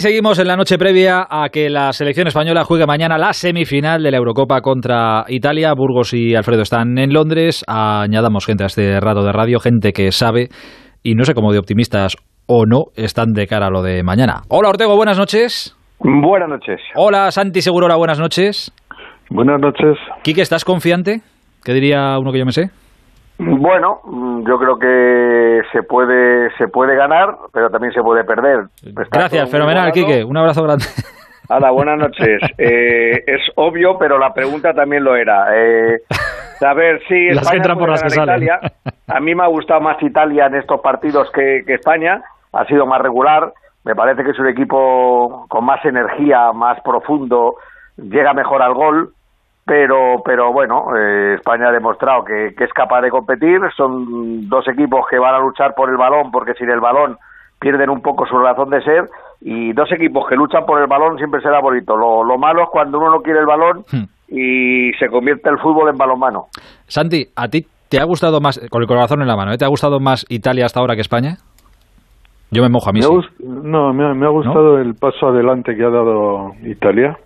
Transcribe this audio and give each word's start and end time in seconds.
Seguimos 0.00 0.38
en 0.38 0.48
la 0.48 0.56
noche 0.56 0.78
previa 0.78 1.26
a 1.28 1.50
que 1.50 1.68
la 1.68 1.92
selección 1.92 2.26
española 2.26 2.64
juegue 2.64 2.86
mañana 2.86 3.18
la 3.18 3.34
semifinal 3.34 4.02
de 4.02 4.10
la 4.10 4.16
Eurocopa 4.16 4.62
contra 4.62 5.26
Italia. 5.28 5.74
Burgos 5.76 6.14
y 6.14 6.34
Alfredo 6.34 6.62
están 6.62 6.96
en 6.96 7.12
Londres. 7.12 7.62
Añadamos 7.68 8.46
gente 8.46 8.64
a 8.64 8.68
este 8.68 8.98
rato 8.98 9.22
de 9.22 9.30
radio, 9.30 9.60
gente 9.60 9.92
que 9.92 10.10
sabe 10.10 10.48
y 11.02 11.14
no 11.16 11.24
sé 11.24 11.34
cómo 11.34 11.52
de 11.52 11.58
optimistas 11.58 12.16
o 12.46 12.64
no 12.64 12.84
están 12.96 13.34
de 13.34 13.46
cara 13.46 13.66
a 13.66 13.70
lo 13.70 13.82
de 13.82 14.02
mañana. 14.02 14.40
Hola 14.48 14.70
Ortego, 14.70 14.96
buenas 14.96 15.18
noches. 15.18 15.76
Buenas 15.98 16.48
noches. 16.48 16.80
Hola 16.94 17.30
Santi 17.30 17.60
Segurola, 17.60 17.96
buenas 17.96 18.18
noches. 18.18 18.72
Buenas 19.28 19.60
noches. 19.60 19.98
Quique, 20.22 20.40
¿estás 20.40 20.64
confiante? 20.64 21.20
¿Qué 21.62 21.74
diría 21.74 22.18
uno 22.18 22.32
que 22.32 22.38
yo 22.38 22.46
me 22.46 22.52
sé? 22.52 22.70
Bueno, 23.42 24.00
mm, 24.04 24.46
yo 24.46 24.58
creo 24.58 24.78
que 24.78 25.62
se 25.72 25.82
puede 25.82 26.50
se 26.58 26.68
puede 26.68 26.94
ganar, 26.94 27.36
pero 27.52 27.70
también 27.70 27.92
se 27.94 28.02
puede 28.02 28.22
perder. 28.22 28.64
Gracias, 29.10 29.50
fenomenal, 29.50 29.90
Quique. 29.92 30.22
Un 30.24 30.36
abrazo 30.36 30.62
grande. 30.62 30.84
Hola, 31.48 31.70
buenas 31.70 31.98
noches. 31.98 32.40
Eh, 32.58 33.24
es 33.26 33.40
obvio, 33.56 33.96
pero 33.98 34.18
la 34.18 34.34
pregunta 34.34 34.74
también 34.74 35.02
lo 35.02 35.16
era. 35.16 35.46
Eh, 35.56 36.02
saber 36.58 37.00
si 37.08 37.28
España 37.28 37.74
por 37.74 37.88
las 37.88 38.02
que 38.02 38.22
Italia. 38.22 38.60
A 39.08 39.20
mí 39.20 39.34
me 39.34 39.44
ha 39.44 39.48
gustado 39.48 39.80
más 39.80 40.00
Italia 40.02 40.46
en 40.46 40.56
estos 40.56 40.80
partidos 40.82 41.30
que, 41.32 41.62
que 41.66 41.74
España. 41.74 42.22
Ha 42.52 42.66
sido 42.66 42.84
más 42.84 43.00
regular. 43.00 43.54
Me 43.84 43.94
parece 43.94 44.22
que 44.22 44.32
es 44.32 44.38
un 44.38 44.48
equipo 44.48 45.46
con 45.48 45.64
más 45.64 45.82
energía, 45.86 46.52
más 46.52 46.78
profundo, 46.82 47.54
llega 47.96 48.34
mejor 48.34 48.60
al 48.60 48.74
gol 48.74 49.14
pero 49.70 50.20
pero 50.24 50.52
bueno 50.52 50.96
eh, 50.96 51.34
España 51.34 51.68
ha 51.68 51.72
demostrado 51.72 52.24
que, 52.24 52.48
es 52.48 52.72
capaz 52.72 53.02
de 53.02 53.10
competir. 53.10 53.60
Son 53.76 54.48
dos 54.48 54.66
equipos 54.66 55.06
que 55.08 55.16
van 55.16 55.36
a 55.36 55.38
luchar 55.38 55.74
por 55.76 55.88
el 55.88 55.96
balón 55.96 56.32
porque 56.32 56.54
sin 56.54 56.68
el 56.68 56.80
balón 56.80 57.16
pierden 57.60 57.88
un 57.88 58.02
poco 58.02 58.26
su 58.26 58.36
razón 58.36 58.70
de 58.70 58.82
ser. 58.82 59.04
Y 59.40 59.72
dos 59.72 59.88
equipos 59.92 60.28
que 60.28 60.34
luchan 60.34 60.66
por 60.66 60.80
el 60.80 60.88
balón 60.88 61.18
siempre 61.18 61.40
será 61.40 61.60
bonito. 61.60 61.96
Lo, 61.96 62.24
lo 62.24 62.36
malo 62.36 62.64
es 62.64 62.68
cuando 62.72 62.98
uno 62.98 63.10
no 63.10 63.18
quiere 63.20 63.38
el 63.38 63.46
balón 63.46 63.84
hmm. 63.92 64.34
y 64.36 64.90
se 64.98 65.06
convierte 65.06 65.48
el 65.48 65.60
fútbol 65.60 65.88
en 65.88 65.96
balonmano. 65.96 66.46
Santi 66.88 67.26
a 67.36 67.46
ti 67.46 67.64
te 67.88 68.00
ha 68.00 68.04
gustado 68.04 68.40
más 68.40 68.60
con 68.70 68.82
el 68.82 68.88
corazón 68.88 69.22
en 69.22 69.28
la 69.28 69.36
mano 69.36 69.52
¿eh? 69.52 69.56
te 69.56 69.64
ha 69.64 69.68
gustado 69.68 70.00
más 70.00 70.26
Italia 70.28 70.64
hasta 70.64 70.80
ahora 70.80 70.94
que 70.94 71.00
España 71.00 71.38
yo 72.52 72.62
me 72.62 72.68
mojo 72.68 72.90
a 72.90 72.92
mí 72.92 73.00
no 73.40 73.92
me 73.92 74.26
ha, 74.26 74.30
gustado 74.30 74.78
el 74.78 74.94
paso 74.94 75.28
adelante 75.28 75.74
que 75.74 75.82
ha 75.82 75.90
dado 75.90 76.52
Italia 76.64 77.16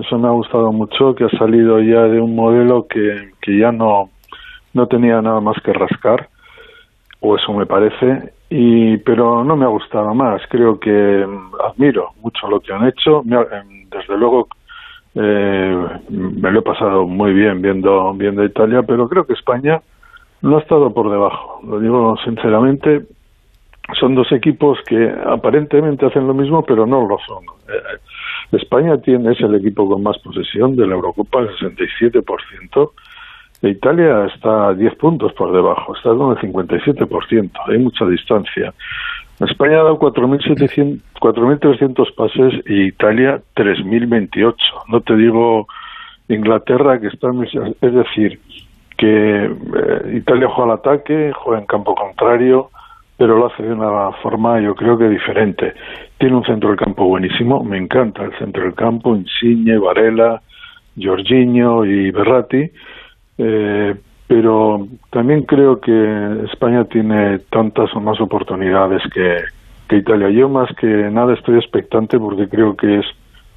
eso 0.00 0.18
me 0.18 0.28
ha 0.28 0.32
gustado 0.32 0.72
mucho, 0.72 1.14
que 1.14 1.24
ha 1.24 1.30
salido 1.30 1.80
ya 1.80 2.02
de 2.02 2.20
un 2.20 2.34
modelo 2.34 2.86
que, 2.86 3.32
que 3.40 3.58
ya 3.58 3.72
no, 3.72 4.10
no 4.74 4.86
tenía 4.86 5.20
nada 5.22 5.40
más 5.40 5.56
que 5.62 5.72
rascar, 5.72 6.28
o 7.20 7.36
eso 7.36 7.52
me 7.52 7.66
parece, 7.66 8.32
y 8.50 8.96
pero 8.98 9.44
no 9.44 9.56
me 9.56 9.64
ha 9.64 9.68
gustado 9.68 10.14
más. 10.14 10.42
Creo 10.48 10.78
que 10.78 10.90
mm, 10.90 11.54
admiro 11.68 12.10
mucho 12.22 12.48
lo 12.48 12.60
que 12.60 12.72
han 12.72 12.86
hecho. 12.86 13.22
Em, 13.22 13.88
desde 13.90 14.16
luego 14.16 14.48
eh, 15.14 15.86
me 16.10 16.50
lo 16.50 16.60
he 16.60 16.62
pasado 16.62 17.06
muy 17.06 17.32
bien 17.32 17.60
viendo 17.60 18.12
viendo 18.14 18.44
Italia, 18.44 18.82
pero 18.82 19.08
creo 19.08 19.26
que 19.26 19.32
España 19.34 19.80
no 20.42 20.56
ha 20.56 20.60
estado 20.60 20.92
por 20.92 21.10
debajo. 21.10 21.60
Lo 21.66 21.80
digo 21.80 22.16
sinceramente. 22.24 23.02
Son 23.98 24.14
dos 24.14 24.30
equipos 24.32 24.78
que 24.86 25.10
aparentemente 25.26 26.04
hacen 26.04 26.26
lo 26.26 26.34
mismo, 26.34 26.62
pero 26.62 26.86
no 26.86 27.08
lo 27.08 27.16
son. 27.26 27.42
Eh, 27.68 27.98
España 28.52 28.98
tiene, 28.98 29.32
es 29.32 29.40
el 29.40 29.54
equipo 29.54 29.88
con 29.88 30.02
más 30.02 30.18
posesión 30.18 30.76
de 30.76 30.86
la 30.86 30.94
Eurocopa, 30.94 31.40
el 31.40 31.48
67%. 31.56 32.90
E 33.60 33.70
Italia 33.70 34.26
está 34.26 34.68
a 34.68 34.74
10 34.74 34.94
puntos 34.96 35.32
por 35.32 35.52
debajo, 35.52 35.96
está 35.96 36.14
con 36.14 36.30
el 36.30 36.36
57%, 36.38 37.50
hay 37.66 37.78
mucha 37.78 38.06
distancia. 38.06 38.72
España 39.40 39.80
ha 39.80 39.84
dado 39.84 39.98
4.300 39.98 42.14
pases 42.14 42.54
y 42.66 42.88
Italia 42.88 43.40
3.028. 43.54 44.54
No 44.88 45.00
te 45.00 45.16
digo 45.16 45.66
Inglaterra, 46.28 47.00
que 47.00 47.06
está, 47.08 47.30
es 47.80 47.94
decir, 47.94 48.38
que 48.96 49.44
eh, 49.44 49.50
Italia 50.14 50.48
juega 50.48 50.72
al 50.72 50.78
ataque, 50.78 51.32
juega 51.34 51.58
en 51.60 51.66
campo 51.66 51.94
contrario, 51.94 52.70
pero 53.18 53.36
lo 53.36 53.46
hace 53.46 53.64
de 53.64 53.72
una 53.72 54.12
forma 54.22 54.60
yo 54.60 54.74
creo 54.74 54.96
que 54.96 55.08
diferente. 55.08 55.74
Tiene 56.16 56.36
un 56.36 56.44
centro 56.44 56.70
del 56.70 56.78
campo 56.78 57.04
buenísimo, 57.04 57.62
me 57.64 57.76
encanta 57.76 58.22
el 58.24 58.32
centro 58.38 58.62
del 58.62 58.74
campo, 58.74 59.14
Insigne, 59.14 59.76
Varela, 59.76 60.40
Jorginho 60.96 61.84
y 61.84 62.12
Berratti, 62.12 62.70
eh, 63.38 63.94
pero 64.28 64.86
también 65.10 65.42
creo 65.42 65.80
que 65.80 66.44
España 66.52 66.84
tiene 66.84 67.40
tantas 67.50 67.94
o 67.96 68.00
más 68.00 68.20
oportunidades 68.20 69.02
que, 69.12 69.38
que 69.88 69.96
Italia. 69.96 70.30
Yo 70.30 70.48
más 70.48 70.70
que 70.76 70.86
nada 70.86 71.34
estoy 71.34 71.56
expectante 71.56 72.18
porque 72.20 72.48
creo 72.48 72.76
que 72.76 73.00
es 73.00 73.06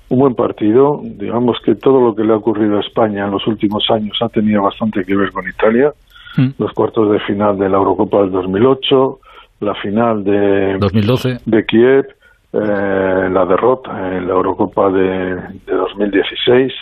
un 0.10 0.20
buen 0.20 0.34
partido. 0.34 1.02
Digamos 1.04 1.58
que 1.64 1.76
todo 1.76 2.02
lo 2.02 2.16
que 2.16 2.24
le 2.24 2.34
ha 2.34 2.38
ocurrido 2.38 2.78
a 2.78 2.82
España 2.82 3.26
en 3.26 3.32
los 3.32 3.46
últimos 3.46 3.84
años 3.92 4.18
ha 4.22 4.30
tenido 4.30 4.64
bastante 4.64 5.04
que 5.04 5.16
ver 5.16 5.32
con 5.32 5.48
Italia. 5.48 5.94
Mm. 6.38 6.50
Los 6.58 6.72
cuartos 6.74 7.12
de 7.12 7.20
final 7.20 7.60
de 7.60 7.70
la 7.70 7.78
Eurocopa 7.78 8.22
del 8.22 8.32
2008, 8.32 9.20
la 9.62 9.76
final 9.76 10.24
de 10.24 10.78
2012 10.80 11.38
de 11.46 11.66
Kiev, 11.66 12.08
eh, 12.54 13.30
la 13.32 13.46
derrota 13.46 14.18
en 14.18 14.28
la 14.28 14.34
Eurocopa 14.34 14.90
de, 14.90 15.36
de 15.66 15.74
2016 15.74 16.74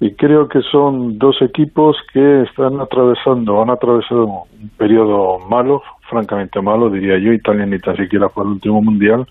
y 0.00 0.12
creo 0.14 0.48
que 0.48 0.60
son 0.62 1.18
dos 1.18 1.40
equipos 1.42 1.96
que 2.12 2.42
están 2.42 2.80
atravesando, 2.80 3.60
han 3.60 3.70
atravesado 3.70 4.26
un 4.26 4.70
periodo 4.76 5.38
malo, 5.48 5.82
francamente 6.08 6.60
malo, 6.62 6.88
diría 6.88 7.18
yo, 7.18 7.32
Italia 7.32 7.66
ni 7.66 7.78
tan 7.78 7.96
siquiera 7.96 8.28
fue 8.28 8.44
el 8.44 8.50
último 8.50 8.80
mundial, 8.80 9.26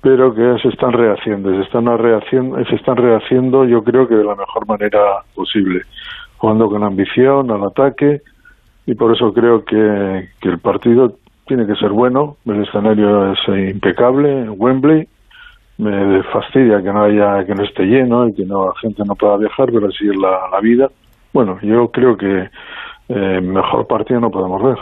pero 0.00 0.34
que 0.34 0.56
se 0.62 0.68
están 0.68 0.92
rehaciendo, 0.92 1.50
se 1.54 1.62
están 1.62 1.86
rehaciendo, 1.86 2.62
se 2.64 2.76
están 2.76 2.96
rehaciendo 2.96 3.64
yo 3.64 3.82
creo 3.82 4.06
que 4.06 4.14
de 4.14 4.24
la 4.24 4.36
mejor 4.36 4.66
manera 4.68 5.00
posible, 5.34 5.82
jugando 6.36 6.68
con 6.68 6.84
ambición, 6.84 7.50
al 7.50 7.64
ataque, 7.64 8.20
y 8.86 8.94
por 8.94 9.14
eso 9.14 9.32
creo 9.32 9.64
que, 9.64 10.28
que 10.40 10.48
el 10.48 10.58
partido 10.58 11.16
tiene 11.48 11.66
que 11.66 11.74
ser 11.74 11.90
bueno, 11.90 12.36
el 12.46 12.62
escenario 12.62 13.32
es 13.32 13.38
impecable, 13.48 14.48
Wembley, 14.50 15.08
me 15.78 16.22
fastidia 16.24 16.82
que 16.82 16.92
no 16.92 17.04
haya, 17.04 17.44
que 17.46 17.54
no 17.54 17.64
esté 17.64 17.84
lleno 17.84 18.28
y 18.28 18.34
que 18.34 18.44
no, 18.44 18.66
la 18.66 18.72
gente 18.80 19.02
no 19.06 19.14
pueda 19.14 19.36
viajar, 19.36 19.66
pero 19.72 19.86
así 19.86 20.08
es 20.08 20.16
la, 20.16 20.60
vida. 20.60 20.88
Bueno, 21.32 21.58
yo 21.62 21.88
creo 21.92 22.16
que 22.16 22.48
eh, 23.08 23.40
mejor 23.40 23.86
partido 23.86 24.20
no 24.20 24.30
podemos 24.30 24.62
ver. 24.62 24.76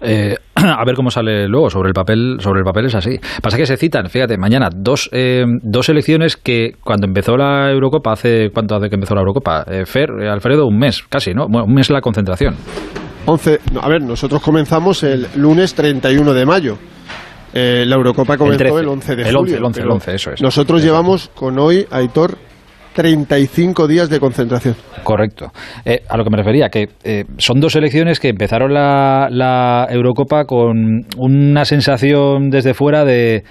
Eh, 0.00 0.34
a 0.54 0.82
ver 0.84 0.94
cómo 0.94 1.10
sale 1.10 1.46
luego 1.46 1.68
sobre 1.68 1.88
el 1.88 1.94
papel 1.94 2.38
sobre 2.40 2.60
el 2.60 2.64
papel 2.64 2.86
es 2.86 2.94
así 2.94 3.18
pasa 3.42 3.58
que 3.58 3.66
se 3.66 3.76
citan 3.76 4.08
fíjate 4.08 4.38
mañana 4.38 4.70
dos 4.74 5.10
eh, 5.12 5.44
dos 5.62 5.90
elecciones 5.90 6.38
que 6.38 6.72
cuando 6.82 7.06
empezó 7.06 7.36
la 7.36 7.70
Eurocopa 7.70 8.12
hace 8.12 8.48
cuánto 8.50 8.76
hace 8.76 8.88
que 8.88 8.94
empezó 8.94 9.14
la 9.14 9.20
Eurocopa 9.20 9.62
Fer 9.84 10.10
Alfredo 10.26 10.66
un 10.66 10.78
mes 10.78 11.02
casi 11.02 11.34
no 11.34 11.44
un 11.44 11.74
mes 11.74 11.90
la 11.90 12.00
concentración 12.00 12.54
11, 13.26 13.60
a 13.80 13.88
ver, 13.88 14.02
nosotros 14.02 14.42
comenzamos 14.42 15.02
el 15.02 15.26
lunes 15.36 15.74
31 15.74 16.32
de 16.32 16.46
mayo. 16.46 16.78
Eh, 17.52 17.84
la 17.86 17.96
Eurocopa 17.96 18.36
comenzó 18.36 18.78
el, 18.78 18.88
11 18.88 19.16
de 19.16 19.24
julio. 19.32 19.56
El 19.56 19.64
11, 19.64 19.80
el 19.82 19.90
11, 19.90 20.14
eso 20.14 20.30
es. 20.32 20.42
Nosotros 20.42 20.82
llevamos 20.82 21.30
con 21.34 21.58
hoy, 21.58 21.86
Aitor, 21.90 22.38
35 22.94 23.86
días 23.88 24.08
de 24.08 24.20
concentración. 24.20 24.76
Correcto. 25.02 25.50
Eh, 25.84 26.02
a 26.08 26.16
lo 26.16 26.24
que 26.24 26.30
me 26.30 26.36
refería, 26.36 26.68
que 26.68 26.88
eh, 27.04 27.24
son 27.38 27.60
dos 27.60 27.74
elecciones 27.76 28.20
que 28.20 28.28
empezaron 28.28 28.72
la, 28.72 29.28
la, 29.30 29.86
Eurocopa 29.90 30.44
con 30.44 31.06
una 31.16 31.64
sensación 31.64 32.50
desde 32.50 32.74
fuera 32.74 33.04
de, 33.04 33.42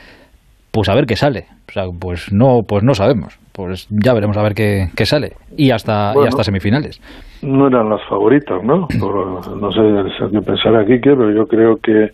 pues 0.72 0.90
a 0.90 0.94
ver 0.94 1.06
qué 1.06 1.16
sale. 1.16 1.48
O 1.68 1.72
sea, 1.72 1.84
pues 2.00 2.32
no, 2.32 2.62
pues 2.68 2.84
no 2.84 2.94
sabemos. 2.94 3.39
Pues 3.66 3.88
ya 3.90 4.14
veremos 4.14 4.38
a 4.38 4.44
ver 4.44 4.54
qué, 4.54 4.88
qué 4.96 5.06
sale. 5.06 5.34
Y 5.58 5.72
hasta, 5.72 6.14
y 6.16 6.28
hasta 6.28 6.44
semifinales 6.44 7.02
no 7.42 7.68
eran 7.68 7.90
las 7.90 8.04
favoritas, 8.08 8.64
¿no? 8.64 8.88
no 9.00 9.72
sé 9.72 10.30
qué 10.32 10.42
pensar 10.42 10.76
aquí, 10.76 11.00
pero 11.00 11.32
yo 11.32 11.48
creo 11.48 11.78
que 11.78 12.12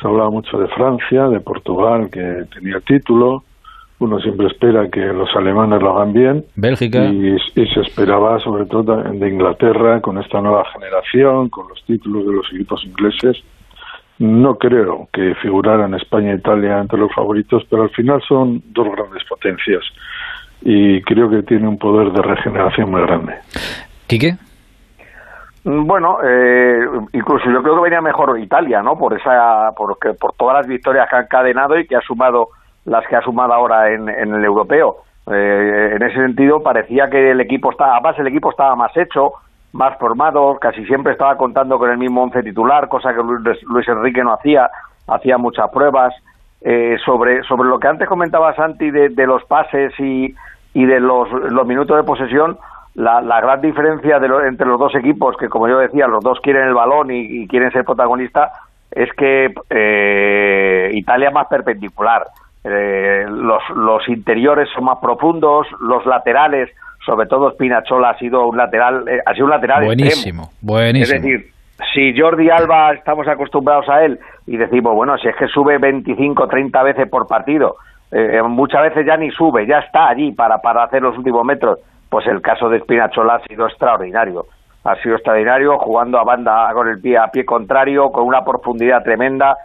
se 0.00 0.06
hablaba 0.06 0.30
mucho 0.30 0.58
de 0.58 0.68
Francia, 0.68 1.28
de 1.28 1.40
Portugal, 1.40 2.08
que 2.10 2.44
tenía 2.54 2.80
título. 2.80 3.44
Uno 3.98 4.20
siempre 4.20 4.48
espera 4.48 4.90
que 4.90 5.00
los 5.00 5.34
alemanes 5.34 5.80
lo 5.80 5.96
hagan 5.96 6.12
bien. 6.12 6.44
Bélgica. 6.54 7.04
Y, 7.06 7.38
se 7.54 7.80
esperaba, 7.80 8.38
sobre 8.40 8.66
todo, 8.66 9.02
de 9.02 9.28
Inglaterra, 9.28 10.02
con 10.02 10.18
esta 10.18 10.40
nueva 10.42 10.64
generación, 10.70 11.48
con 11.48 11.68
los 11.68 11.82
títulos 11.84 12.26
de 12.26 12.32
los 12.32 12.46
equipos 12.52 12.84
ingleses. 12.84 13.42
No 14.18 14.56
creo 14.56 15.08
que 15.12 15.34
figuraran 15.36 15.94
España 15.94 16.32
e 16.32 16.36
Italia 16.36 16.78
entre 16.78 16.98
los 16.98 17.12
favoritos, 17.14 17.64
pero 17.70 17.84
al 17.84 17.90
final 17.90 18.22
son 18.28 18.62
dos 18.72 18.86
grandes 18.94 19.24
potencias 19.24 19.82
y 20.62 21.02
creo 21.02 21.28
que 21.28 21.42
tiene 21.42 21.68
un 21.68 21.78
poder 21.78 22.12
de 22.12 22.22
regeneración 22.22 22.90
muy 22.90 23.02
grande. 23.02 23.34
¿Quique? 24.06 24.36
Bueno, 25.64 26.18
eh, 26.22 26.78
incluso 27.12 27.50
yo 27.50 27.60
creo 27.60 27.74
que 27.74 27.82
venía 27.82 28.00
mejor 28.00 28.38
Italia, 28.38 28.82
¿no? 28.82 28.96
Por 28.96 29.14
esa, 29.18 29.72
porque, 29.76 30.14
por 30.14 30.32
todas 30.34 30.58
las 30.58 30.66
victorias 30.68 31.08
que 31.10 31.16
ha 31.16 31.20
encadenado 31.22 31.76
y 31.76 31.86
que 31.86 31.96
ha 31.96 32.00
sumado 32.02 32.50
las 32.84 33.04
que 33.08 33.16
ha 33.16 33.22
sumado 33.22 33.52
ahora 33.52 33.92
en, 33.92 34.08
el 34.08 34.44
europeo. 34.44 34.98
Eh, 35.28 35.92
en 35.96 36.02
ese 36.02 36.14
sentido 36.14 36.62
parecía 36.62 37.10
que 37.10 37.32
el 37.32 37.40
equipo 37.40 37.72
estaba, 37.72 37.94
además 37.94 38.16
el 38.18 38.28
equipo 38.28 38.50
estaba 38.50 38.76
más 38.76 38.96
hecho, 38.96 39.32
más 39.72 39.98
formado, 39.98 40.56
casi 40.60 40.84
siempre 40.86 41.12
estaba 41.12 41.36
contando 41.36 41.78
con 41.78 41.90
el 41.90 41.98
mismo 41.98 42.22
once 42.22 42.42
titular, 42.44 42.88
cosa 42.88 43.12
que 43.12 43.22
Luis, 43.22 43.88
Enrique 43.88 44.22
no 44.22 44.34
hacía, 44.34 44.70
hacía 45.08 45.36
muchas 45.36 45.68
pruebas. 45.70 46.14
Eh, 46.62 46.96
sobre, 47.04 47.42
sobre 47.44 47.68
lo 47.68 47.78
que 47.78 47.88
antes 47.88 48.08
comentaba 48.08 48.54
Santi 48.54 48.90
de, 48.90 49.10
de 49.10 49.26
los 49.26 49.44
pases 49.44 49.92
y, 49.98 50.34
y 50.74 50.84
de 50.84 51.00
los, 51.00 51.30
los 51.30 51.66
minutos 51.66 51.96
de 51.96 52.02
posesión, 52.02 52.58
la, 52.94 53.20
la 53.20 53.40
gran 53.40 53.60
diferencia 53.60 54.18
de 54.18 54.28
entre 54.48 54.66
los 54.66 54.78
dos 54.78 54.94
equipos, 54.94 55.36
que 55.36 55.48
como 55.48 55.68
yo 55.68 55.78
decía, 55.78 56.06
los 56.06 56.24
dos 56.24 56.40
quieren 56.40 56.68
el 56.68 56.74
balón 56.74 57.10
y, 57.10 57.46
quieren 57.46 57.70
ser 57.70 57.84
protagonistas, 57.84 58.52
es 58.90 59.12
que 59.12 59.54
eh, 59.70 60.90
Italia 60.94 61.28
es 61.28 61.34
más 61.34 61.46
perpendicular. 61.48 62.26
Eh, 62.64 63.26
los, 63.28 63.62
los 63.76 64.08
interiores 64.08 64.68
son 64.74 64.84
más 64.84 64.98
profundos, 64.98 65.66
los 65.80 66.04
laterales, 66.06 66.70
sobre 67.04 67.26
todo 67.26 67.52
Spinachola 67.52 68.10
ha 68.10 68.18
sido 68.18 68.46
un 68.48 68.56
lateral, 68.56 69.06
eh, 69.08 69.20
ha 69.24 69.32
sido 69.34 69.44
un 69.44 69.52
lateral 69.52 69.84
buenísimo, 69.84 70.50
buenísimo. 70.60 71.16
Es 71.16 71.22
decir, 71.22 71.52
si 71.92 72.18
Jordi 72.18 72.48
Alba 72.50 72.92
estamos 72.92 73.28
acostumbrados 73.28 73.88
a 73.88 74.04
él 74.04 74.18
y 74.46 74.56
decimos, 74.56 74.94
bueno, 74.94 75.18
si 75.18 75.28
es 75.28 75.36
que 75.36 75.46
sube 75.48 75.78
25, 75.78 76.48
30 76.48 76.82
veces 76.82 77.08
por 77.08 77.26
partido, 77.26 77.76
eh, 78.10 78.40
muchas 78.42 78.82
veces 78.82 79.06
ya 79.06 79.16
ni 79.16 79.30
sube, 79.30 79.66
ya 79.66 79.80
está 79.80 80.08
allí 80.08 80.32
para, 80.32 80.58
para 80.58 80.84
hacer 80.84 81.02
los 81.02 81.16
últimos 81.18 81.44
metros, 81.44 81.78
pues 82.08 82.26
el 82.26 82.40
caso 82.40 82.68
de 82.68 82.80
Spinachola 82.80 83.36
ha 83.36 83.46
sido 83.46 83.66
extraordinario. 83.66 84.46
Ha 84.84 84.94
sido 85.02 85.16
extraordinario 85.16 85.78
jugando 85.78 86.18
a 86.18 86.24
banda 86.24 86.70
con 86.72 86.88
el 86.88 87.00
pie 87.00 87.18
a 87.18 87.26
pie 87.28 87.44
contrario, 87.44 88.10
con 88.10 88.24
una 88.24 88.44
profundidad 88.44 89.02
tremenda. 89.02 89.56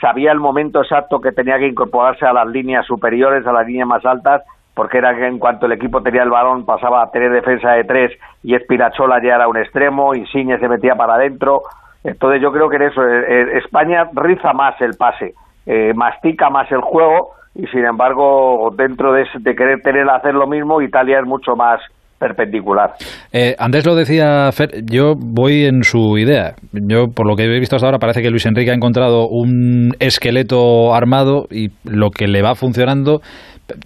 Sabía 0.00 0.32
el 0.32 0.40
momento 0.40 0.80
exacto 0.80 1.20
que 1.20 1.32
tenía 1.32 1.58
que 1.58 1.66
incorporarse 1.66 2.24
a 2.24 2.32
las 2.32 2.46
líneas 2.46 2.86
superiores, 2.86 3.46
a 3.46 3.52
las 3.52 3.66
líneas 3.66 3.86
más 3.86 4.04
altas, 4.06 4.42
porque 4.74 4.98
era 4.98 5.14
que 5.14 5.26
en 5.26 5.38
cuanto 5.38 5.66
el 5.66 5.72
equipo 5.72 6.02
tenía 6.02 6.22
el 6.22 6.30
balón 6.30 6.64
pasaba 6.64 7.02
a 7.02 7.10
tener 7.10 7.30
defensa 7.30 7.72
de 7.72 7.84
tres 7.84 8.12
y 8.42 8.54
Espinachola 8.54 9.22
ya 9.22 9.34
era 9.36 9.48
un 9.48 9.58
extremo, 9.58 10.14
y 10.14 10.26
Signe 10.26 10.58
se 10.58 10.68
metía 10.68 10.94
para 10.94 11.14
adentro. 11.14 11.62
Entonces 12.04 12.42
yo 12.42 12.50
creo 12.50 12.68
que 12.68 12.76
en 12.76 12.82
eso 12.82 13.02
eh, 13.02 13.24
eh, 13.28 13.58
España 13.64 14.04
riza 14.12 14.52
más 14.52 14.80
el 14.80 14.94
pase, 14.96 15.34
eh, 15.66 15.92
mastica 15.94 16.50
más 16.50 16.70
el 16.72 16.80
juego 16.80 17.30
y 17.54 17.66
sin 17.66 17.84
embargo 17.84 18.70
dentro 18.76 19.12
de, 19.12 19.26
de 19.40 19.54
querer 19.54 19.80
tener 19.82 20.08
hacer 20.08 20.34
lo 20.34 20.46
mismo 20.46 20.80
Italia 20.80 21.20
es 21.20 21.26
mucho 21.26 21.54
más 21.54 21.80
perpendicular. 22.22 22.92
Eh, 23.32 23.56
Andrés 23.58 23.84
lo 23.84 23.96
decía, 23.96 24.50
Fer, 24.52 24.84
yo 24.84 25.14
voy 25.16 25.64
en 25.64 25.82
su 25.82 26.16
idea. 26.18 26.54
Yo, 26.72 27.08
por 27.08 27.26
lo 27.26 27.34
que 27.34 27.44
he 27.44 27.58
visto 27.58 27.74
hasta 27.74 27.88
ahora, 27.88 27.98
parece 27.98 28.22
que 28.22 28.30
Luis 28.30 28.46
Enrique 28.46 28.70
ha 28.70 28.74
encontrado 28.74 29.26
un 29.28 29.92
esqueleto 29.98 30.94
armado 30.94 31.46
y 31.50 31.70
lo 31.84 32.10
que 32.10 32.28
le 32.28 32.42
va 32.42 32.54
funcionando, 32.54 33.20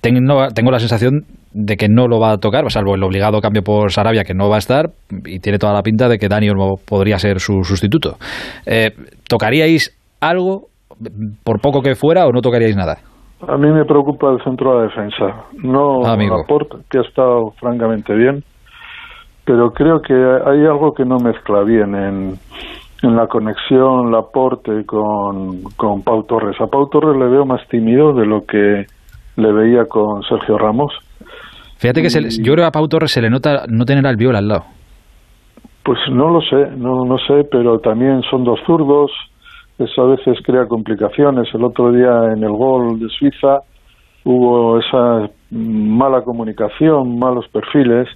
tengo, 0.00 0.48
tengo 0.54 0.70
la 0.70 0.78
sensación 0.78 1.22
de 1.52 1.76
que 1.76 1.88
no 1.88 2.06
lo 2.06 2.20
va 2.20 2.32
a 2.32 2.38
tocar, 2.38 2.70
salvo 2.70 2.94
el 2.94 3.02
obligado 3.02 3.40
cambio 3.40 3.62
por 3.62 3.90
Sarabia, 3.90 4.24
que 4.24 4.34
no 4.34 4.48
va 4.50 4.56
a 4.56 4.58
estar, 4.58 4.90
y 5.24 5.40
tiene 5.40 5.58
toda 5.58 5.72
la 5.72 5.82
pinta 5.82 6.08
de 6.08 6.18
que 6.18 6.28
Dani 6.28 6.48
podría 6.86 7.18
ser 7.18 7.40
su 7.40 7.64
sustituto. 7.64 8.16
Eh, 8.66 8.90
¿Tocaríais 9.28 9.96
algo, 10.20 10.66
por 11.44 11.60
poco 11.60 11.80
que 11.80 11.94
fuera, 11.94 12.26
o 12.26 12.32
no 12.32 12.42
tocaríais 12.42 12.76
nada? 12.76 12.98
A 13.48 13.56
mí 13.56 13.70
me 13.70 13.84
preocupa 13.84 14.30
el 14.32 14.42
centro 14.42 14.72
de 14.72 14.76
la 14.76 14.82
defensa. 14.84 15.44
No 15.62 16.04
ah, 16.04 16.16
que 16.90 16.98
ha 16.98 17.02
estado 17.02 17.52
francamente 17.58 18.14
bien, 18.14 18.42
pero 19.44 19.70
creo 19.70 20.00
que 20.00 20.14
hay 20.14 20.66
algo 20.66 20.92
que 20.92 21.04
no 21.04 21.18
mezcla 21.18 21.62
bien 21.62 21.94
en, 21.94 22.34
en 23.02 23.16
la 23.16 23.26
conexión 23.28 24.10
Laporte 24.10 24.84
con, 24.84 25.62
con 25.76 26.02
Pau 26.02 26.24
Torres. 26.24 26.60
A 26.60 26.66
Pau 26.66 26.88
Torres 26.88 27.16
le 27.16 27.28
veo 27.28 27.46
más 27.46 27.66
tímido 27.68 28.12
de 28.12 28.26
lo 28.26 28.44
que 28.44 28.86
le 29.36 29.52
veía 29.52 29.84
con 29.86 30.22
Sergio 30.22 30.58
Ramos. 30.58 30.92
Fíjate 31.78 32.02
que 32.02 32.08
yo 32.08 32.52
creo 32.52 32.64
que 32.64 32.64
a 32.64 32.72
Pau 32.72 32.88
Torres 32.88 33.12
se 33.12 33.20
le 33.20 33.30
nota 33.30 33.64
no 33.68 33.84
tener 33.84 34.06
al 34.06 34.16
viola 34.16 34.38
al 34.38 34.48
lado. 34.48 34.64
Pues 35.84 35.98
no 36.10 36.30
lo 36.30 36.40
sé, 36.40 36.70
no, 36.76 37.04
no 37.04 37.18
sé, 37.18 37.44
pero 37.50 37.78
también 37.78 38.22
son 38.22 38.44
dos 38.44 38.58
zurdos, 38.66 39.12
eso 39.78 40.02
a 40.02 40.06
veces 40.16 40.38
crea 40.44 40.66
complicaciones. 40.66 41.48
El 41.54 41.62
otro 41.64 41.92
día 41.92 42.32
en 42.32 42.42
el 42.42 42.50
gol 42.50 42.98
de 42.98 43.08
Suiza 43.08 43.60
hubo 44.24 44.78
esa 44.78 45.30
mala 45.50 46.22
comunicación, 46.22 47.18
malos 47.18 47.46
perfiles 47.48 48.08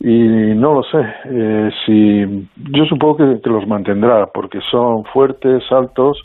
y 0.00 0.54
no 0.54 0.74
lo 0.74 0.82
sé. 0.84 0.98
Eh, 1.26 1.70
si 1.84 2.48
yo 2.70 2.84
supongo 2.86 3.16
que, 3.16 3.50
los 3.50 3.66
mantendrá 3.66 4.26
porque 4.26 4.60
son 4.70 5.04
fuertes, 5.04 5.64
altos 5.70 6.24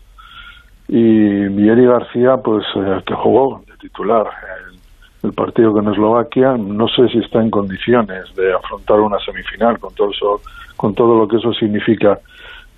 y 0.87 1.47
Vieri 1.47 1.85
García, 1.85 2.37
pues 2.37 2.63
eh, 2.75 3.01
que 3.05 3.15
jugó 3.15 3.63
titular 3.83 4.25
el, 4.71 5.29
el, 5.29 5.33
partido 5.35 5.71
con 5.71 5.87
Eslovaquia, 5.91 6.57
no 6.57 6.87
sé 6.87 7.07
si 7.09 7.19
está 7.19 7.41
en 7.41 7.51
condiciones 7.51 8.33
de 8.35 8.53
afrontar 8.53 8.99
una 8.99 9.19
semifinal 9.19 9.77
con 9.79 9.93
todo 9.93 10.09
eso, 10.09 10.41
con 10.75 10.95
todo 10.95 11.19
lo 11.19 11.27
que 11.27 11.37
eso 11.37 11.53
significa 11.53 12.19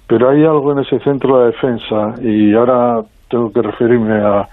pero 0.07 0.29
hay 0.29 0.43
algo 0.43 0.71
en 0.71 0.79
ese 0.79 0.99
centro 0.99 1.39
de 1.39 1.47
defensa 1.47 2.15
y 2.21 2.53
ahora 2.53 3.01
tengo 3.29 3.51
que 3.51 3.61
referirme 3.61 4.15
a, 4.15 4.47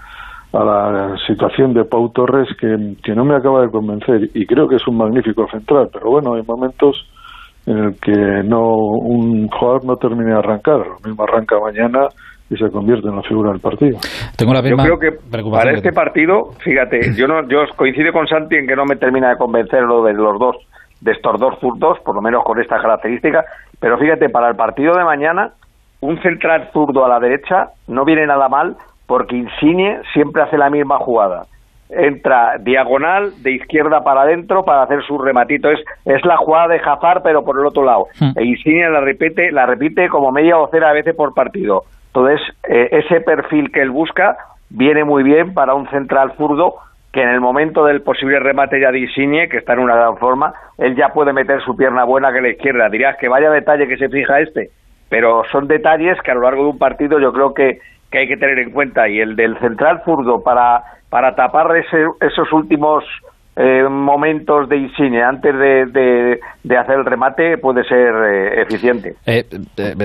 la 0.53 1.15
situación 1.25 1.73
de 1.73 1.83
Pau 1.83 2.09
Torres 2.09 2.47
que, 2.59 2.95
que, 3.03 3.15
no 3.15 3.25
me 3.25 3.35
acaba 3.35 3.61
de 3.61 3.71
convencer 3.71 4.29
y 4.35 4.45
creo 4.45 4.67
que 4.67 4.75
es 4.75 4.87
un 4.87 4.97
magnífico 4.97 5.47
central, 5.49 5.89
pero 5.91 6.11
bueno, 6.11 6.35
hay 6.35 6.43
momentos 6.43 7.07
en 7.65 7.77
el 7.79 7.99
que 7.99 8.43
no 8.43 8.75
un 8.75 9.47
jugador 9.47 9.83
no 9.83 9.95
termine 9.95 10.29
de 10.29 10.37
arrancar, 10.37 10.77
lo 10.77 10.99
mismo 11.03 11.23
arranca 11.23 11.59
mañana 11.59 12.07
y 12.49 12.57
se 12.57 12.69
convierte 12.69 13.07
en 13.07 13.15
la 13.15 13.23
figura 13.23 13.51
del 13.51 13.59
partido. 13.59 13.97
Tengo 14.37 14.53
la 14.53 14.61
misma 14.61 14.85
yo 14.85 14.97
creo 14.97 15.13
que 15.13 15.49
para 15.49 15.71
este 15.71 15.91
partido, 15.91 16.51
fíjate, 16.59 17.13
yo 17.15 17.27
no 17.27 17.47
yo 17.47 17.65
coincido 17.75 18.11
con 18.11 18.27
Santi 18.27 18.55
en 18.55 18.67
que 18.67 18.75
no 18.75 18.85
me 18.85 18.95
termina 18.95 19.29
de 19.29 19.37
convencer 19.37 19.83
lo 19.83 20.03
de 20.03 20.13
los 20.13 20.39
dos 20.39 20.57
de 21.01 21.11
estos 21.11 21.39
dos 21.39 21.59
zurdos, 21.59 21.99
por 21.99 22.15
lo 22.15 22.21
menos 22.21 22.43
con 22.43 22.59
esta 22.61 22.81
característica. 22.81 23.43
Pero 23.79 23.97
fíjate, 23.97 24.29
para 24.29 24.49
el 24.49 24.55
partido 24.55 24.93
de 24.93 25.03
mañana, 25.03 25.51
un 25.99 26.21
central 26.21 26.69
zurdo 26.71 27.05
a 27.05 27.09
la 27.09 27.19
derecha 27.19 27.69
no 27.87 28.05
viene 28.05 28.25
nada 28.25 28.47
mal 28.47 28.77
porque 29.05 29.35
Insigne 29.35 30.01
siempre 30.13 30.43
hace 30.43 30.57
la 30.57 30.69
misma 30.69 30.97
jugada. 30.99 31.43
Entra 31.89 32.57
diagonal 32.59 33.33
de 33.43 33.51
izquierda 33.51 34.03
para 34.03 34.21
adentro 34.21 34.63
para 34.63 34.83
hacer 34.83 35.03
su 35.03 35.17
rematito. 35.17 35.69
Es, 35.69 35.79
es 36.05 36.25
la 36.25 36.37
jugada 36.37 36.69
de 36.69 36.79
Jafar, 36.79 37.21
pero 37.21 37.43
por 37.43 37.59
el 37.59 37.65
otro 37.65 37.83
lado. 37.83 38.07
Hmm. 38.19 38.31
E 38.37 38.45
Insigne 38.45 38.89
la 38.89 39.01
repite, 39.01 39.51
la 39.51 39.65
repite 39.65 40.07
como 40.07 40.31
media 40.31 40.55
docena 40.55 40.93
veces 40.93 41.15
por 41.15 41.33
partido. 41.33 41.83
Entonces, 42.15 42.41
eh, 42.69 42.89
ese 42.91 43.21
perfil 43.21 43.71
que 43.71 43.81
él 43.81 43.89
busca 43.89 44.37
viene 44.69 45.03
muy 45.03 45.23
bien 45.23 45.55
para 45.55 45.73
un 45.73 45.89
central 45.89 46.33
zurdo 46.37 46.75
que 47.11 47.23
en 47.23 47.29
el 47.29 47.41
momento 47.41 47.85
del 47.85 48.01
posible 48.01 48.39
remate 48.39 48.79
ya 48.79 48.91
de 48.91 48.99
Insigne, 48.99 49.49
que 49.49 49.57
está 49.57 49.73
en 49.73 49.79
una 49.79 49.95
gran 49.95 50.17
forma, 50.17 50.53
él 50.77 50.95
ya 50.95 51.09
puede 51.09 51.33
meter 51.33 51.61
su 51.61 51.75
pierna 51.75 52.03
buena 52.03 52.31
que 52.31 52.41
la 52.41 52.49
izquierda. 52.49 52.89
Dirías 52.89 53.17
que 53.17 53.27
vaya 53.27 53.49
detalle 53.49 53.87
que 53.87 53.97
se 53.97 54.09
fija 54.09 54.41
este, 54.41 54.69
pero 55.09 55.43
son 55.51 55.67
detalles 55.67 56.19
que 56.21 56.31
a 56.31 56.35
lo 56.35 56.41
largo 56.41 56.63
de 56.63 56.69
un 56.69 56.77
partido 56.79 57.19
yo 57.19 57.33
creo 57.33 57.53
que, 57.53 57.79
hay 58.11 58.27
que 58.27 58.37
tener 58.37 58.59
en 58.59 58.71
cuenta. 58.71 59.09
Y 59.09 59.19
el 59.19 59.35
del 59.35 59.57
central 59.57 60.03
zurdo 60.05 60.43
para, 60.43 60.83
para 61.09 61.33
tapar 61.33 61.75
esos 61.75 62.53
últimos 62.53 63.03
eh, 63.55 63.87
momentos 63.87 64.67
de 64.67 64.77
insigne 64.77 65.21
antes 65.21 65.53
de, 65.55 66.39
de, 66.63 66.77
hacer 66.77 66.97
el 66.97 67.05
remate 67.05 67.59
puede 67.59 67.83
ser 67.83 68.11
eh, 68.25 68.61
eficiente. 68.63 69.15
Eh, 69.27 69.45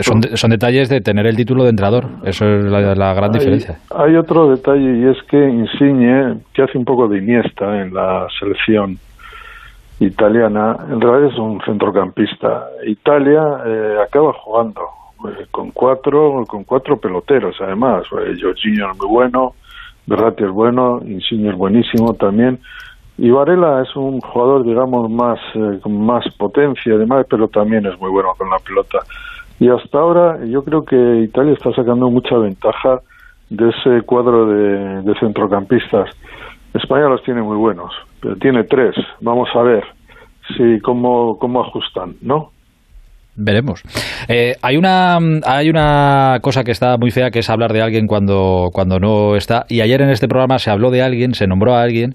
son, 0.02 0.22
son, 0.22 0.50
detalles 0.50 0.90
de 0.90 1.00
tener 1.00 1.26
el 1.26 1.34
título 1.34 1.64
de 1.64 1.70
entrenador, 1.70 2.04
eso 2.24 2.44
es 2.44 2.64
la, 2.66 3.14
gran 3.14 3.32
diferencia. 3.32 3.78
Hay 3.96 4.16
otro 4.16 4.50
detalle 4.50 4.98
y 4.98 5.06
es 5.06 5.16
que 5.30 5.38
Insigne, 5.38 6.40
que 6.52 6.62
hace 6.62 6.76
un 6.76 6.84
poco 6.84 7.08
de 7.08 7.18
Iniesta 7.18 7.80
en 7.80 7.94
la 7.94 8.26
selección 8.38 8.98
italiana, 10.00 10.76
en 10.90 11.00
realidad 11.00 11.32
es 11.32 11.38
un 11.38 11.58
centrocampista. 11.64 12.66
Italia 12.86 13.40
acaba 14.04 14.34
jugando 14.34 14.82
con 15.50 15.70
cuatro 15.70 16.44
con 16.46 16.64
cuatro 16.64 16.98
peloteros 16.98 17.56
además. 17.62 18.06
Jorginho 18.10 18.90
es 18.90 18.98
muy 18.98 19.08
bueno, 19.08 19.54
Berratti 20.06 20.44
es 20.44 20.50
bueno, 20.50 21.00
Insigne 21.02 21.48
es 21.48 21.56
buenísimo 21.56 22.12
también 22.12 22.58
y 23.18 23.30
es 23.30 23.96
un 23.96 24.20
jugador, 24.20 24.64
digamos, 24.64 25.10
más 25.10 25.40
eh, 25.56 25.80
con 25.82 26.06
más 26.06 26.24
potencia, 26.36 26.94
además, 26.94 27.26
pero 27.28 27.48
también 27.48 27.84
es 27.84 27.98
muy 27.98 28.10
bueno 28.10 28.28
con 28.38 28.48
la 28.48 28.58
pelota. 28.58 29.00
Y 29.58 29.68
hasta 29.68 29.98
ahora 29.98 30.38
yo 30.46 30.62
creo 30.62 30.84
que 30.84 31.22
Italia 31.24 31.52
está 31.54 31.72
sacando 31.72 32.08
mucha 32.10 32.36
ventaja 32.38 33.00
de 33.50 33.70
ese 33.70 34.02
cuadro 34.06 34.46
de, 34.46 35.14
centrocampistas. 35.18 36.10
España 36.72 37.08
los 37.08 37.20
tiene 37.24 37.42
muy 37.42 37.56
buenos, 37.56 37.92
pero 38.22 38.36
tiene 38.36 38.62
tres. 38.62 38.94
Vamos 39.20 39.48
a 39.52 39.62
ver 39.62 39.82
si 40.56 40.78
cómo, 40.80 41.38
cómo 41.40 41.62
ajustan, 41.62 42.14
¿no? 42.22 42.50
Veremos. 43.34 43.82
Eh, 44.28 44.54
hay 44.62 44.76
una 44.76 45.18
hay 45.44 45.70
una 45.70 46.38
cosa 46.40 46.62
que 46.62 46.72
está 46.72 46.96
muy 46.98 47.10
fea 47.10 47.30
que 47.30 47.38
es 47.38 47.50
hablar 47.50 47.72
de 47.72 47.82
alguien 47.82 48.06
cuando 48.06 48.68
cuando 48.72 49.00
no 49.00 49.34
está. 49.34 49.64
Y 49.68 49.80
ayer 49.80 50.02
en 50.02 50.10
este 50.10 50.28
programa 50.28 50.58
se 50.58 50.70
habló 50.70 50.90
de 50.90 51.02
alguien, 51.02 51.34
se 51.34 51.46
nombró 51.46 51.74
a 51.74 51.82
alguien 51.82 52.14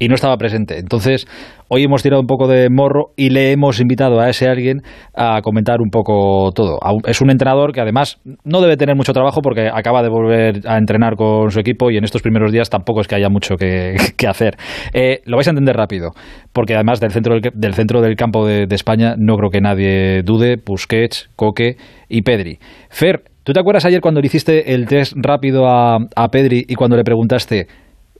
y 0.00 0.08
no 0.08 0.14
estaba 0.14 0.36
presente. 0.38 0.78
Entonces, 0.78 1.28
hoy 1.68 1.84
hemos 1.84 2.02
tirado 2.02 2.22
un 2.22 2.26
poco 2.26 2.48
de 2.48 2.68
morro 2.70 3.12
y 3.16 3.28
le 3.28 3.52
hemos 3.52 3.80
invitado 3.80 4.18
a 4.18 4.30
ese 4.30 4.48
alguien 4.48 4.80
a 5.14 5.42
comentar 5.42 5.80
un 5.82 5.90
poco 5.90 6.50
todo. 6.52 6.78
Es 7.06 7.20
un 7.20 7.30
entrenador 7.30 7.72
que 7.72 7.82
además 7.82 8.18
no 8.42 8.62
debe 8.62 8.78
tener 8.78 8.96
mucho 8.96 9.12
trabajo 9.12 9.42
porque 9.42 9.68
acaba 9.72 10.02
de 10.02 10.08
volver 10.08 10.62
a 10.66 10.78
entrenar 10.78 11.16
con 11.16 11.50
su 11.50 11.60
equipo 11.60 11.90
y 11.90 11.98
en 11.98 12.04
estos 12.04 12.22
primeros 12.22 12.50
días 12.50 12.70
tampoco 12.70 13.02
es 13.02 13.08
que 13.08 13.14
haya 13.14 13.28
mucho 13.28 13.56
que, 13.56 13.94
hacer. 14.26 14.56
Eh, 14.94 15.20
lo 15.26 15.36
vais 15.36 15.46
a 15.48 15.50
entender 15.50 15.76
rápido, 15.76 16.12
porque 16.54 16.74
además 16.74 16.98
del 16.98 17.10
centro 17.10 17.34
del, 17.38 17.74
centro 17.74 18.00
del 18.00 18.16
campo 18.16 18.46
de, 18.46 18.66
España 18.70 19.14
no 19.18 19.36
creo 19.36 19.50
que 19.50 19.60
nadie 19.60 20.22
dude, 20.22 20.56
Busquets, 20.64 21.28
Coque 21.36 21.76
y 22.08 22.22
Pedri. 22.22 22.58
Fer, 22.88 23.24
¿Tú 23.42 23.52
te 23.52 23.60
acuerdas 23.60 23.84
ayer 23.84 24.00
cuando 24.00 24.20
le 24.20 24.26
hiciste 24.26 24.74
el 24.74 24.86
test 24.86 25.12
rápido 25.16 25.66
a 25.66 26.28
Pedri 26.30 26.64
y 26.66 26.74
cuando 26.74 26.96
le 26.96 27.04
preguntaste, 27.04 27.66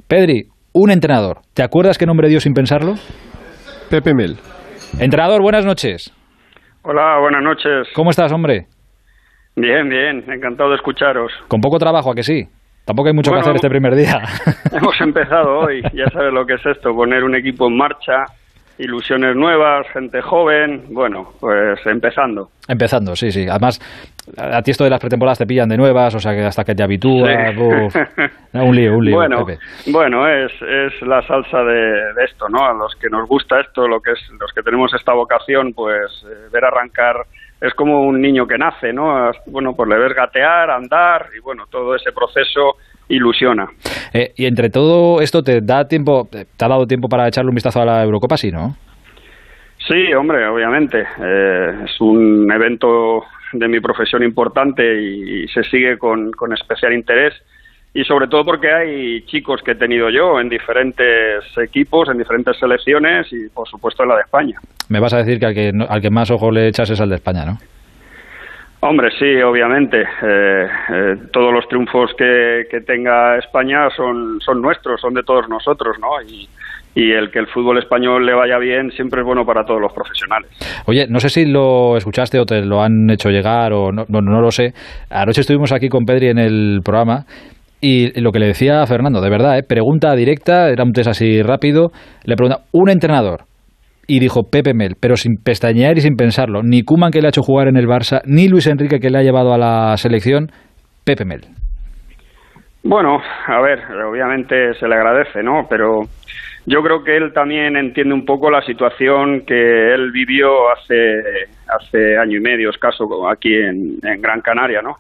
Pedri, 0.08 0.48
un 0.72 0.90
entrenador, 0.90 1.38
¿te 1.54 1.62
acuerdas 1.62 1.98
qué 1.98 2.06
nombre 2.06 2.28
dio 2.28 2.40
sin 2.40 2.54
pensarlo? 2.54 2.94
Pepe 3.90 4.14
Mel. 4.14 4.36
Entrenador, 4.98 5.42
buenas 5.42 5.64
noches. 5.64 6.12
Hola, 6.82 7.18
buenas 7.20 7.42
noches. 7.42 7.88
¿Cómo 7.94 8.10
estás, 8.10 8.32
hombre? 8.32 8.66
Bien, 9.56 9.88
bien, 9.88 10.24
encantado 10.30 10.70
de 10.70 10.76
escucharos. 10.76 11.32
Con 11.48 11.60
poco 11.60 11.78
trabajo, 11.78 12.12
¿a 12.12 12.14
que 12.14 12.22
sí? 12.22 12.44
Tampoco 12.84 13.08
hay 13.08 13.14
mucho 13.14 13.30
que 13.32 13.38
hacer 13.38 13.54
este 13.56 13.68
primer 13.68 13.94
día. 13.94 14.20
Hemos 14.72 14.98
empezado 15.00 15.58
hoy, 15.60 15.82
ya 15.92 16.06
sabes 16.12 16.32
lo 16.32 16.46
que 16.46 16.54
es 16.54 16.66
esto, 16.66 16.94
poner 16.94 17.24
un 17.24 17.34
equipo 17.34 17.66
en 17.66 17.76
marcha, 17.76 18.24
ilusiones 18.80 19.36
nuevas, 19.36 19.86
gente 19.92 20.20
joven, 20.20 20.84
bueno, 20.90 21.32
pues 21.38 21.78
empezando. 21.86 22.48
Empezando, 22.66 23.14
sí, 23.14 23.30
sí. 23.30 23.46
Además, 23.48 23.80
a 24.36 24.62
ti 24.62 24.70
esto 24.70 24.84
de 24.84 24.90
las 24.90 25.00
pretemporadas 25.00 25.38
te 25.38 25.46
pillan 25.46 25.68
de 25.68 25.76
nuevas, 25.76 26.14
o 26.14 26.18
sea 26.18 26.32
que 26.34 26.44
hasta 26.44 26.64
que 26.64 26.74
te 26.74 26.82
habitúas, 26.82 27.54
un 28.52 28.76
lío, 28.76 28.96
un 28.96 29.04
lío. 29.04 29.16
Bueno, 29.16 29.46
bueno 29.86 30.28
es, 30.28 30.52
es 30.62 31.02
la 31.02 31.22
salsa 31.26 31.62
de, 31.62 32.24
esto, 32.24 32.48
¿no? 32.48 32.64
A 32.64 32.72
los 32.72 32.94
que 32.96 33.08
nos 33.08 33.28
gusta 33.28 33.60
esto, 33.60 33.86
lo 33.86 34.00
que 34.00 34.12
es, 34.12 34.20
los 34.38 34.52
que 34.52 34.62
tenemos 34.62 34.92
esta 34.94 35.12
vocación, 35.12 35.72
pues 35.72 36.24
eh, 36.24 36.48
ver 36.52 36.64
arrancar 36.64 37.26
es 37.60 37.74
como 37.74 38.04
un 38.04 38.20
niño 38.20 38.46
que 38.46 38.56
nace, 38.56 38.92
¿no? 38.92 39.30
Bueno, 39.46 39.74
pues 39.74 39.88
le 39.88 39.98
ves 39.98 40.14
gatear, 40.14 40.70
andar 40.70 41.26
y 41.36 41.40
bueno, 41.40 41.64
todo 41.70 41.94
ese 41.94 42.10
proceso 42.12 42.76
ilusiona. 43.10 43.68
Eh, 44.14 44.32
y 44.36 44.46
entre 44.46 44.70
todo 44.70 45.20
esto, 45.20 45.42
¿te 45.42 45.60
da 45.60 45.86
tiempo, 45.86 46.28
te 46.30 46.64
ha 46.64 46.68
dado 46.68 46.86
tiempo 46.86 47.08
para 47.08 47.28
echarle 47.28 47.50
un 47.50 47.54
vistazo 47.54 47.82
a 47.82 47.84
la 47.84 48.02
Eurocopa, 48.02 48.36
sí, 48.36 48.50
no? 48.50 48.76
Sí, 49.86 50.12
hombre, 50.14 50.46
obviamente. 50.46 51.00
Eh, 51.00 51.74
es 51.84 52.00
un 52.00 52.50
evento 52.50 53.24
de 53.52 53.68
mi 53.68 53.80
profesión 53.80 54.22
importante 54.22 54.82
y, 55.02 55.48
se 55.48 55.64
sigue 55.64 55.98
con, 55.98 56.30
con 56.32 56.52
especial 56.52 56.92
interés 56.92 57.34
y 57.92 58.04
sobre 58.04 58.28
todo 58.28 58.44
porque 58.44 58.70
hay 58.70 59.22
chicos 59.26 59.62
que 59.64 59.72
he 59.72 59.74
tenido 59.74 60.10
yo 60.10 60.40
en 60.40 60.48
diferentes 60.48 61.44
equipos, 61.58 62.08
en 62.08 62.18
diferentes 62.18 62.56
selecciones 62.58 63.26
y 63.32 63.48
por 63.48 63.68
supuesto 63.68 64.04
en 64.04 64.10
la 64.10 64.16
de 64.16 64.22
España. 64.22 64.60
Me 64.88 65.00
vas 65.00 65.12
a 65.12 65.18
decir 65.18 65.40
que 65.40 65.46
al 65.46 65.54
que, 65.54 65.72
al 65.88 66.00
que 66.00 66.10
más 66.10 66.30
ojo 66.30 66.50
le 66.52 66.68
echas 66.68 66.88
es 66.90 67.00
al 67.00 67.08
de 67.08 67.16
España, 67.16 67.44
¿no? 67.44 67.58
Hombre, 68.82 69.10
sí, 69.18 69.42
obviamente. 69.42 70.00
Eh, 70.00 70.66
eh, 70.94 71.14
todos 71.32 71.52
los 71.52 71.68
triunfos 71.68 72.12
que, 72.16 72.64
que, 72.70 72.80
tenga 72.80 73.36
España 73.36 73.90
son, 73.94 74.40
son 74.40 74.62
nuestros, 74.62 75.00
son 75.00 75.12
de 75.12 75.22
todos 75.22 75.48
nosotros, 75.50 75.96
¿no? 76.00 76.08
Y, 76.26 76.48
y 76.94 77.12
el 77.12 77.30
que 77.30 77.38
el 77.38 77.46
fútbol 77.46 77.78
español 77.78 78.24
le 78.24 78.34
vaya 78.34 78.58
bien 78.58 78.90
siempre 78.90 79.20
es 79.20 79.26
bueno 79.26 79.44
para 79.44 79.64
todos 79.64 79.80
los 79.80 79.92
profesionales. 79.92 80.50
Oye, 80.86 81.06
no 81.08 81.20
sé 81.20 81.28
si 81.28 81.44
lo 81.44 81.96
escuchaste 81.96 82.38
o 82.40 82.44
te 82.44 82.64
lo 82.64 82.82
han 82.82 83.10
hecho 83.10 83.28
llegar 83.28 83.72
o 83.72 83.92
no, 83.92 84.04
no, 84.08 84.20
no 84.20 84.40
lo 84.40 84.50
sé. 84.50 84.72
Anoche 85.10 85.42
estuvimos 85.42 85.72
aquí 85.72 85.88
con 85.88 86.04
Pedri 86.04 86.28
en 86.28 86.38
el 86.38 86.80
programa 86.82 87.26
y 87.80 88.20
lo 88.20 88.32
que 88.32 88.38
le 88.38 88.46
decía 88.46 88.82
a 88.82 88.86
Fernando, 88.86 89.20
de 89.20 89.30
verdad, 89.30 89.58
¿eh? 89.58 89.62
pregunta 89.62 90.14
directa, 90.14 90.68
era 90.68 90.84
un 90.84 90.92
test 90.92 91.08
así 91.08 91.42
rápido, 91.42 91.92
le 92.24 92.36
pregunta, 92.36 92.64
un 92.72 92.90
entrenador, 92.90 93.44
y 94.10 94.18
dijo 94.18 94.50
Pepe 94.50 94.74
Mel, 94.74 94.96
pero 95.00 95.14
sin 95.14 95.36
pestañear 95.36 95.96
y 95.96 96.00
sin 96.00 96.16
pensarlo. 96.16 96.62
Ni 96.64 96.82
Kuman 96.82 97.12
que 97.12 97.20
le 97.20 97.28
ha 97.28 97.30
hecho 97.30 97.42
jugar 97.42 97.68
en 97.68 97.76
el 97.76 97.86
Barça, 97.86 98.20
ni 98.24 98.48
Luis 98.48 98.66
Enrique 98.66 98.98
que 98.98 99.08
le 99.08 99.18
ha 99.18 99.22
llevado 99.22 99.54
a 99.54 99.58
la 99.58 99.96
selección, 99.96 100.48
Pepe 101.04 101.24
Mel. 101.24 101.42
Bueno, 102.82 103.22
a 103.46 103.60
ver, 103.60 103.78
obviamente 104.04 104.74
se 104.74 104.88
le 104.88 104.96
agradece, 104.96 105.44
¿no? 105.44 105.66
Pero 105.70 106.00
yo 106.66 106.82
creo 106.82 107.04
que 107.04 107.16
él 107.16 107.32
también 107.32 107.76
entiende 107.76 108.12
un 108.12 108.24
poco 108.24 108.50
la 108.50 108.62
situación 108.62 109.42
que 109.46 109.94
él 109.94 110.10
vivió 110.10 110.72
hace, 110.72 111.22
hace 111.68 112.18
año 112.18 112.38
y 112.38 112.40
medio, 112.40 112.70
escaso, 112.70 113.06
aquí 113.28 113.54
en, 113.54 113.98
en 114.02 114.20
Gran 114.20 114.40
Canaria, 114.40 114.82
¿no? 114.82 114.96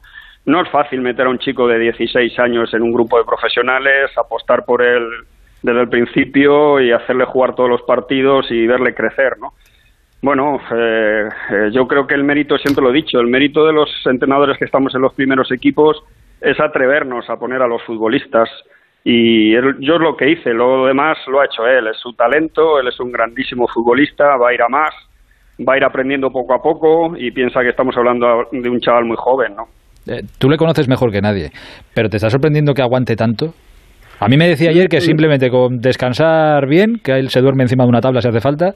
No 0.46 0.62
es 0.62 0.70
fácil 0.70 1.00
meter 1.00 1.26
a 1.26 1.30
un 1.30 1.38
chico 1.38 1.66
de 1.66 1.80
16 1.80 2.38
años 2.38 2.72
en 2.74 2.82
un 2.82 2.92
grupo 2.92 3.18
de 3.18 3.24
profesionales, 3.24 4.12
apostar 4.16 4.64
por 4.64 4.82
él 4.82 5.02
desde 5.62 5.80
el 5.80 5.88
principio 5.88 6.80
y 6.80 6.92
hacerle 6.92 7.24
jugar 7.24 7.54
todos 7.54 7.68
los 7.68 7.82
partidos 7.82 8.50
y 8.50 8.66
verle 8.66 8.94
crecer, 8.94 9.38
¿no? 9.38 9.52
Bueno, 10.22 10.60
eh, 10.70 11.28
eh, 11.50 11.70
yo 11.72 11.86
creo 11.86 12.06
que 12.06 12.14
el 12.14 12.24
mérito, 12.24 12.58
siempre 12.58 12.84
lo 12.84 12.90
he 12.90 12.94
dicho, 12.94 13.18
el 13.20 13.28
mérito 13.28 13.66
de 13.66 13.72
los 13.72 13.88
entrenadores 14.04 14.58
que 14.58 14.66
estamos 14.66 14.94
en 14.94 15.00
los 15.00 15.14
primeros 15.14 15.50
equipos 15.50 16.02
es 16.40 16.60
atrevernos 16.60 17.28
a 17.30 17.36
poner 17.36 17.62
a 17.62 17.66
los 17.66 17.82
futbolistas. 17.82 18.48
Y 19.02 19.52
yo 19.52 19.94
es 19.94 20.00
lo 20.00 20.14
que 20.14 20.30
hice, 20.30 20.52
lo 20.52 20.84
demás 20.84 21.16
lo 21.26 21.40
ha 21.40 21.46
hecho 21.46 21.66
él, 21.66 21.86
es 21.86 21.96
su 21.96 22.12
talento, 22.12 22.78
él 22.78 22.88
es 22.88 23.00
un 23.00 23.10
grandísimo 23.10 23.66
futbolista, 23.66 24.36
va 24.36 24.50
a 24.50 24.54
ir 24.54 24.60
a 24.60 24.68
más, 24.68 24.90
va 25.66 25.72
a 25.72 25.76
ir 25.78 25.84
aprendiendo 25.84 26.30
poco 26.30 26.52
a 26.52 26.62
poco 26.62 27.16
y 27.16 27.30
piensa 27.30 27.62
que 27.62 27.70
estamos 27.70 27.96
hablando 27.96 28.46
de 28.52 28.68
un 28.68 28.78
chaval 28.78 29.06
muy 29.06 29.16
joven, 29.18 29.56
¿no? 29.56 29.64
Eh, 30.06 30.20
tú 30.38 30.50
le 30.50 30.58
conoces 30.58 30.86
mejor 30.86 31.10
que 31.10 31.22
nadie, 31.22 31.50
pero 31.94 32.10
¿te 32.10 32.16
está 32.16 32.28
sorprendiendo 32.28 32.74
que 32.74 32.82
aguante 32.82 33.16
tanto? 33.16 33.54
A 34.20 34.28
mí 34.28 34.36
me 34.36 34.48
decía 34.48 34.68
ayer 34.68 34.90
que 34.90 35.00
simplemente 35.00 35.48
con 35.48 35.80
descansar 35.80 36.66
bien, 36.66 37.00
que 37.02 37.12
él 37.12 37.30
se 37.30 37.40
duerme 37.40 37.62
encima 37.62 37.84
de 37.84 37.88
una 37.88 38.02
tabla 38.02 38.20
si 38.20 38.28
hace 38.28 38.42
falta, 38.42 38.74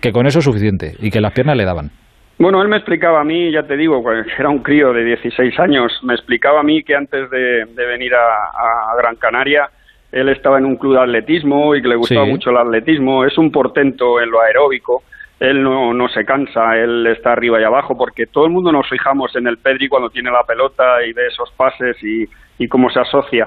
que 0.00 0.10
con 0.10 0.26
eso 0.26 0.38
es 0.38 0.44
suficiente 0.46 0.94
y 1.00 1.10
que 1.10 1.20
las 1.20 1.34
piernas 1.34 1.54
le 1.54 1.66
daban. 1.66 1.90
Bueno, 2.38 2.62
él 2.62 2.68
me 2.68 2.78
explicaba 2.78 3.20
a 3.20 3.24
mí, 3.24 3.52
ya 3.52 3.64
te 3.64 3.76
digo, 3.76 4.02
era 4.38 4.48
un 4.48 4.60
crío 4.60 4.94
de 4.94 5.04
16 5.04 5.60
años, 5.60 5.92
me 6.02 6.14
explicaba 6.14 6.60
a 6.60 6.62
mí 6.62 6.82
que 6.82 6.96
antes 6.96 7.28
de, 7.28 7.66
venir 7.76 8.14
a, 8.14 8.96
Gran 8.96 9.16
Canaria, 9.16 9.68
él 10.12 10.30
estaba 10.30 10.56
en 10.56 10.64
un 10.64 10.76
club 10.76 10.94
de 10.94 11.02
atletismo 11.02 11.74
y 11.74 11.82
que 11.82 11.88
le 11.88 11.96
gustaba 11.96 12.24
mucho 12.24 12.48
el 12.48 12.56
atletismo, 12.56 13.26
es 13.26 13.36
un 13.36 13.52
portento 13.52 14.18
en 14.22 14.30
lo 14.30 14.40
aeróbico, 14.40 15.02
él 15.38 15.62
no, 15.62 15.92
no 15.92 16.08
se 16.08 16.24
cansa, 16.24 16.74
él 16.78 17.06
está 17.08 17.32
arriba 17.32 17.60
y 17.60 17.64
abajo, 17.64 17.98
porque 17.98 18.28
todo 18.28 18.46
el 18.46 18.50
mundo 18.50 18.72
nos 18.72 18.88
fijamos 18.88 19.36
en 19.36 19.46
el 19.46 19.58
Pedri 19.58 19.88
cuando 19.88 20.08
tiene 20.08 20.30
la 20.30 20.44
pelota 20.44 21.04
y 21.04 21.12
ve 21.12 21.26
esos 21.26 21.52
pases 21.52 22.02
y, 22.02 22.26
y 22.58 22.66
cómo 22.66 22.88
se 22.88 23.00
asocia 23.00 23.46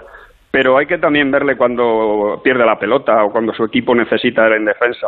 pero 0.51 0.77
hay 0.77 0.88
que 0.88 0.98
también 0.98 1.32
verle 1.32 1.56
cuando 1.56 2.41
pierde 2.44 2.65
la 2.65 2.79
pelota 2.79 3.24
o 3.24 3.32
cuando 3.32 3.53
su 3.53 3.63
equipo 3.63 3.94
necesita 3.94 4.48
en 4.48 4.65
defensa. 4.65 5.08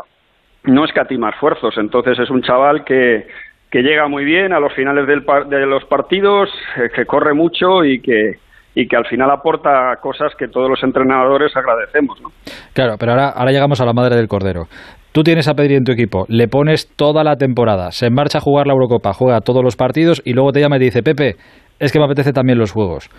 No 0.63 0.85
escatima 0.85 1.29
esfuerzos, 1.31 1.75
entonces 1.77 2.19
es 2.19 2.29
un 2.29 2.41
chaval 2.43 2.83
que, 2.83 3.25
que 3.71 3.81
llega 3.81 4.07
muy 4.07 4.23
bien 4.23 4.53
a 4.53 4.59
los 4.59 4.73
finales 4.73 5.07
del 5.07 5.23
de 5.49 5.65
los 5.65 5.85
partidos, 5.85 6.49
eh, 6.77 6.89
que 6.95 7.05
corre 7.05 7.33
mucho 7.33 7.83
y 7.83 7.99
que, 7.99 8.33
y 8.75 8.87
que 8.87 8.95
al 8.95 9.07
final 9.07 9.31
aporta 9.31 9.95
cosas 10.01 10.33
que 10.37 10.47
todos 10.47 10.69
los 10.69 10.83
entrenadores 10.83 11.55
agradecemos. 11.55 12.21
¿no? 12.21 12.29
Claro, 12.73 12.95
pero 12.99 13.13
ahora, 13.13 13.29
ahora 13.29 13.51
llegamos 13.51 13.81
a 13.81 13.85
la 13.85 13.93
madre 13.93 14.15
del 14.15 14.27
cordero. 14.27 14.65
Tú 15.11 15.23
tienes 15.23 15.49
a 15.49 15.55
Pedri 15.55 15.75
en 15.75 15.83
tu 15.83 15.91
equipo, 15.91 16.25
le 16.29 16.47
pones 16.47 16.95
toda 16.95 17.25
la 17.25 17.35
temporada, 17.35 17.91
se 17.91 18.09
marcha 18.09 18.37
a 18.37 18.41
jugar 18.41 18.67
la 18.67 18.73
Eurocopa, 18.73 19.11
juega 19.11 19.41
todos 19.41 19.61
los 19.61 19.75
partidos 19.75 20.21
y 20.23 20.33
luego 20.33 20.53
te 20.53 20.61
llama 20.61 20.77
y 20.77 20.79
te 20.79 20.85
dice, 20.85 21.03
Pepe, 21.03 21.35
es 21.79 21.91
que 21.91 21.99
me 21.99 22.05
apetece 22.05 22.31
también 22.31 22.57
los 22.57 22.71
juegos. 22.71 23.09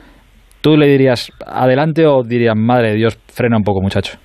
¿Tú 0.62 0.76
le 0.76 0.86
dirías 0.86 1.32
adelante 1.44 2.06
o 2.06 2.22
dirías, 2.22 2.56
madre 2.56 2.90
de 2.90 2.94
Dios, 2.94 3.18
frena 3.26 3.56
un 3.56 3.64
poco, 3.64 3.82
muchacho? 3.82 4.16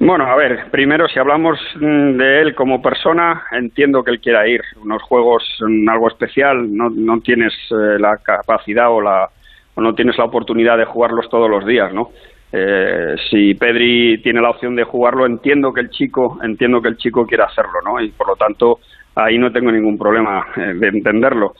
Bueno, 0.00 0.26
a 0.26 0.34
ver, 0.34 0.66
primero 0.72 1.06
si 1.06 1.20
hablamos 1.20 1.58
mm, 1.76 2.16
de 2.16 2.42
él 2.42 2.54
como 2.56 2.82
persona, 2.82 3.44
entiendo 3.52 4.02
que 4.02 4.10
él 4.10 4.20
quiera 4.20 4.48
ir. 4.48 4.60
Unos 4.82 5.00
juegos, 5.02 5.44
mm, 5.60 5.88
algo 5.88 6.08
especial, 6.08 6.74
no, 6.74 6.90
no 6.90 7.20
tienes 7.20 7.52
eh, 7.70 7.98
la 8.00 8.16
capacidad 8.16 8.90
o, 8.90 9.00
la, 9.00 9.28
o 9.76 9.80
no 9.80 9.94
tienes 9.94 10.18
la 10.18 10.24
oportunidad 10.24 10.76
de 10.76 10.86
jugarlos 10.86 11.28
todos 11.30 11.48
los 11.48 11.64
días, 11.64 11.94
¿no? 11.94 12.10
Eh, 12.52 13.14
si 13.30 13.54
Pedri 13.54 14.20
tiene 14.22 14.40
la 14.40 14.50
opción 14.50 14.74
de 14.74 14.84
jugarlo, 14.84 15.24
entiendo 15.24 15.72
que 15.72 15.80
el 15.80 15.90
chico, 15.90 16.38
entiendo 16.42 16.82
que 16.82 16.88
el 16.88 16.96
chico 16.96 17.26
quiera 17.26 17.44
hacerlo, 17.44 17.80
¿no? 17.84 18.00
Y 18.00 18.10
por 18.10 18.28
lo 18.28 18.36
tanto, 18.36 18.80
ahí 19.14 19.38
no 19.38 19.52
tengo 19.52 19.70
ningún 19.70 19.96
problema 19.96 20.46
eh, 20.56 20.74
de 20.74 20.88
entenderlo. 20.88 21.54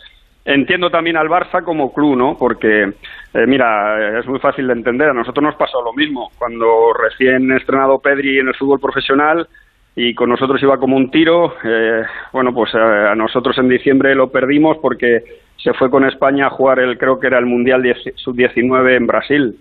Entiendo 0.46 0.90
también 0.90 1.16
al 1.16 1.28
Barça 1.28 1.64
como 1.64 1.92
club, 1.92 2.16
¿no? 2.16 2.36
Porque, 2.36 2.82
eh, 2.82 3.46
mira, 3.46 4.18
es 4.18 4.26
muy 4.26 4.38
fácil 4.38 4.66
de 4.66 4.74
entender. 4.74 5.08
A 5.08 5.14
nosotros 5.14 5.42
nos 5.42 5.54
pasó 5.54 5.82
lo 5.82 5.94
mismo. 5.94 6.30
Cuando 6.38 6.92
recién 6.92 7.50
estrenado 7.52 7.98
Pedri 7.98 8.40
en 8.40 8.48
el 8.48 8.54
fútbol 8.54 8.78
profesional 8.78 9.48
y 9.96 10.14
con 10.14 10.28
nosotros 10.28 10.62
iba 10.62 10.76
como 10.76 10.96
un 10.96 11.10
tiro, 11.10 11.54
eh, 11.64 12.02
bueno, 12.32 12.52
pues 12.52 12.74
eh, 12.74 12.78
a 12.78 13.14
nosotros 13.14 13.56
en 13.56 13.70
diciembre 13.70 14.14
lo 14.14 14.30
perdimos 14.30 14.76
porque 14.82 15.24
se 15.56 15.72
fue 15.72 15.88
con 15.88 16.04
España 16.04 16.48
a 16.48 16.50
jugar 16.50 16.78
el, 16.78 16.98
creo 16.98 17.18
que 17.18 17.28
era 17.28 17.38
el 17.38 17.46
Mundial 17.46 17.82
Sub-19 18.16 18.96
en 18.96 19.06
Brasil. 19.06 19.56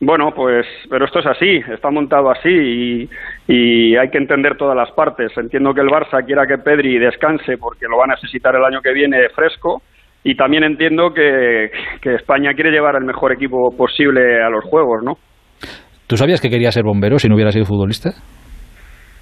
Bueno, 0.00 0.32
pues, 0.34 0.66
pero 0.88 1.04
esto 1.04 1.18
es 1.18 1.26
así, 1.26 1.62
está 1.70 1.90
montado 1.90 2.30
así 2.30 2.48
y, 2.48 3.10
y, 3.46 3.96
hay 3.96 4.10
que 4.10 4.18
entender 4.18 4.56
todas 4.56 4.76
las 4.76 4.90
partes. 4.92 5.36
Entiendo 5.36 5.74
que 5.74 5.82
el 5.82 5.88
Barça 5.88 6.24
quiera 6.24 6.46
que 6.46 6.58
Pedri 6.58 6.98
descanse 6.98 7.58
porque 7.58 7.86
lo 7.88 7.98
va 7.98 8.04
a 8.04 8.14
necesitar 8.14 8.54
el 8.56 8.64
año 8.64 8.80
que 8.80 8.92
viene 8.92 9.28
fresco 9.28 9.82
y 10.24 10.34
también 10.34 10.64
entiendo 10.64 11.12
que, 11.12 11.66
España 12.02 12.54
quiere 12.54 12.70
llevar 12.70 12.96
el 12.96 13.04
mejor 13.04 13.32
equipo 13.32 13.70
posible 13.76 14.42
a 14.42 14.48
los 14.48 14.64
Juegos, 14.64 15.02
¿no? 15.04 15.12
¿Tú 16.06 16.16
sabías 16.16 16.40
que 16.40 16.50
quería 16.50 16.70
ser 16.70 16.82
bombero 16.82 17.18
si 17.18 17.28
no 17.28 17.34
hubiera 17.34 17.52
sido 17.52 17.66
futbolista? 17.66 18.10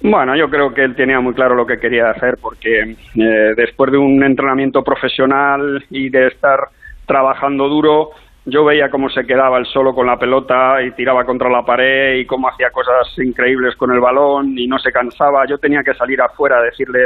Bueno, 0.01 0.35
yo 0.35 0.47
creo 0.49 0.73
que 0.73 0.83
él 0.83 0.95
tenía 0.95 1.19
muy 1.19 1.33
claro 1.33 1.55
lo 1.55 1.65
que 1.65 1.77
quería 1.77 2.09
hacer 2.09 2.35
porque 2.41 2.81
eh, 2.81 3.53
después 3.55 3.91
de 3.91 3.97
un 3.97 4.23
entrenamiento 4.23 4.81
profesional 4.81 5.83
y 5.89 6.09
de 6.09 6.27
estar 6.27 6.59
trabajando 7.05 7.67
duro, 7.69 8.09
yo 8.45 8.65
veía 8.65 8.89
cómo 8.89 9.09
se 9.09 9.25
quedaba 9.25 9.57
el 9.57 9.65
solo 9.65 9.93
con 9.93 10.07
la 10.07 10.17
pelota 10.17 10.81
y 10.81 10.91
tiraba 10.91 11.23
contra 11.23 11.49
la 11.49 11.63
pared 11.63 12.15
y 12.15 12.25
cómo 12.25 12.49
hacía 12.49 12.71
cosas 12.71 13.07
increíbles 13.19 13.75
con 13.75 13.91
el 13.91 13.99
balón 13.99 14.57
y 14.57 14.67
no 14.67 14.77
se 14.79 14.91
cansaba. 14.91 15.45
Yo 15.47 15.57
tenía 15.57 15.83
que 15.83 15.93
salir 15.93 16.21
afuera 16.21 16.57
a 16.57 16.63
decirle, 16.63 16.99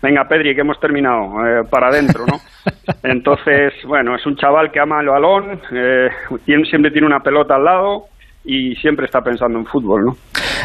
venga 0.00 0.28
Pedri, 0.28 0.54
que 0.54 0.60
hemos 0.60 0.78
terminado, 0.78 1.46
eh, 1.46 1.64
para 1.68 1.88
adentro, 1.88 2.24
¿no? 2.26 2.38
Entonces, 3.02 3.72
bueno, 3.86 4.14
es 4.14 4.24
un 4.24 4.36
chaval 4.36 4.70
que 4.70 4.80
ama 4.80 5.00
el 5.00 5.08
balón, 5.08 5.60
eh, 5.72 6.10
siempre 6.44 6.90
tiene 6.92 7.06
una 7.06 7.20
pelota 7.20 7.56
al 7.56 7.64
lado 7.64 8.06
y 8.44 8.74
siempre 8.76 9.06
está 9.06 9.20
pensando 9.20 9.58
en 9.58 9.64
fútbol, 9.64 10.04
¿no? 10.04 10.12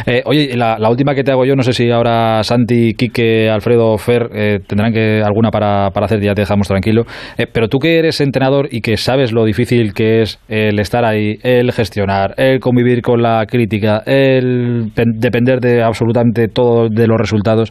Eh, 0.06 0.22
oye, 0.26 0.56
la, 0.56 0.76
última 0.88 1.14
que 1.14 1.22
te 1.22 1.32
hago 1.32 1.44
yo, 1.44 1.56
no 1.56 1.62
sé 1.62 1.72
si 1.72 1.90
ahora 1.90 2.42
Santi, 2.42 2.94
Quique, 2.94 3.48
Alfredo, 3.48 3.96
Fer 3.96 4.28
eh, 4.32 4.58
tendrán 4.66 4.92
que 4.92 5.22
alguna 5.24 5.50
para, 5.50 5.90
para 5.90 6.06
hacer, 6.06 6.20
ya 6.20 6.34
te 6.34 6.42
dejamos 6.42 6.68
tranquilo. 6.68 7.04
Eh, 7.38 7.46
pero 7.52 7.68
tú 7.68 7.78
que 7.78 7.98
eres 7.98 8.20
entrenador 8.20 8.68
y 8.70 8.80
que 8.80 8.96
sabes 8.96 9.32
lo 9.32 9.44
difícil 9.44 9.92
que 9.94 10.22
es 10.22 10.38
el 10.48 10.78
estar 10.78 11.04
ahí, 11.04 11.38
el 11.42 11.72
gestionar, 11.72 12.34
el 12.36 12.60
convivir 12.60 13.02
con 13.02 13.22
la 13.22 13.44
crítica, 13.46 14.02
el 14.06 14.92
depender 14.94 15.60
de 15.60 15.82
absolutamente 15.82 16.48
todo 16.48 16.88
de 16.88 17.06
los 17.06 17.18
resultados, 17.18 17.70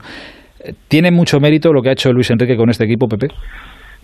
¿tiene 0.88 1.12
mucho 1.12 1.39
mérito 1.39 1.72
lo 1.72 1.82
que 1.82 1.89
ha 1.89 1.94
hecho 1.94 2.12
Luis 2.12 2.32
Enrique 2.32 2.58
con 2.58 2.70
este 2.70 2.86
equipo, 2.86 3.08
Pepe? 3.08 3.28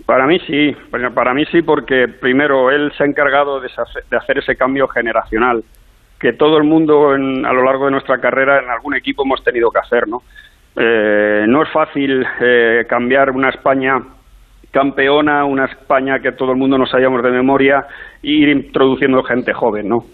Para 0.04 0.26
mí 0.26 0.38
sí, 0.46 0.72
para 1.14 1.34
mí 1.34 1.44
sí, 1.50 1.62
porque 1.62 2.06
primero 2.20 2.70
él 2.70 2.92
se 2.96 3.02
ha 3.02 3.06
encargado 3.06 3.60
de 3.60 3.68
hacer 4.16 4.38
ese 4.38 4.54
cambio 4.54 4.86
generacional 4.86 5.64
que 6.18 6.32
todo 6.32 6.56
el 6.58 6.64
mundo 6.64 7.10
a 7.10 7.52
lo 7.52 7.64
largo 7.64 7.86
de 7.86 7.92
nuestra 7.92 8.18
carrera 8.18 8.60
en 8.62 8.70
algún 8.70 8.96
equipo 8.96 9.24
hemos 9.24 9.42
tenido 9.44 9.70
que 9.70 9.80
hacer, 9.80 10.08
¿no? 10.08 10.22
Eh, 10.76 11.44
no 11.48 11.62
es 11.62 11.70
fácil 11.70 12.24
eh, 12.40 12.84
cambiar 12.88 13.30
una 13.30 13.48
España 13.48 13.98
campeona, 14.70 15.46
una 15.46 15.64
España 15.64 16.18
que 16.20 16.32
todo 16.32 16.52
el 16.52 16.58
mundo 16.58 16.76
nos 16.76 16.92
hayamos 16.92 17.22
de 17.22 17.30
memoria, 17.30 17.86
e 18.22 18.28
ir 18.28 18.48
introduciendo 18.50 19.22
gente 19.22 19.54
joven, 19.54 19.88
¿no? 19.88 20.04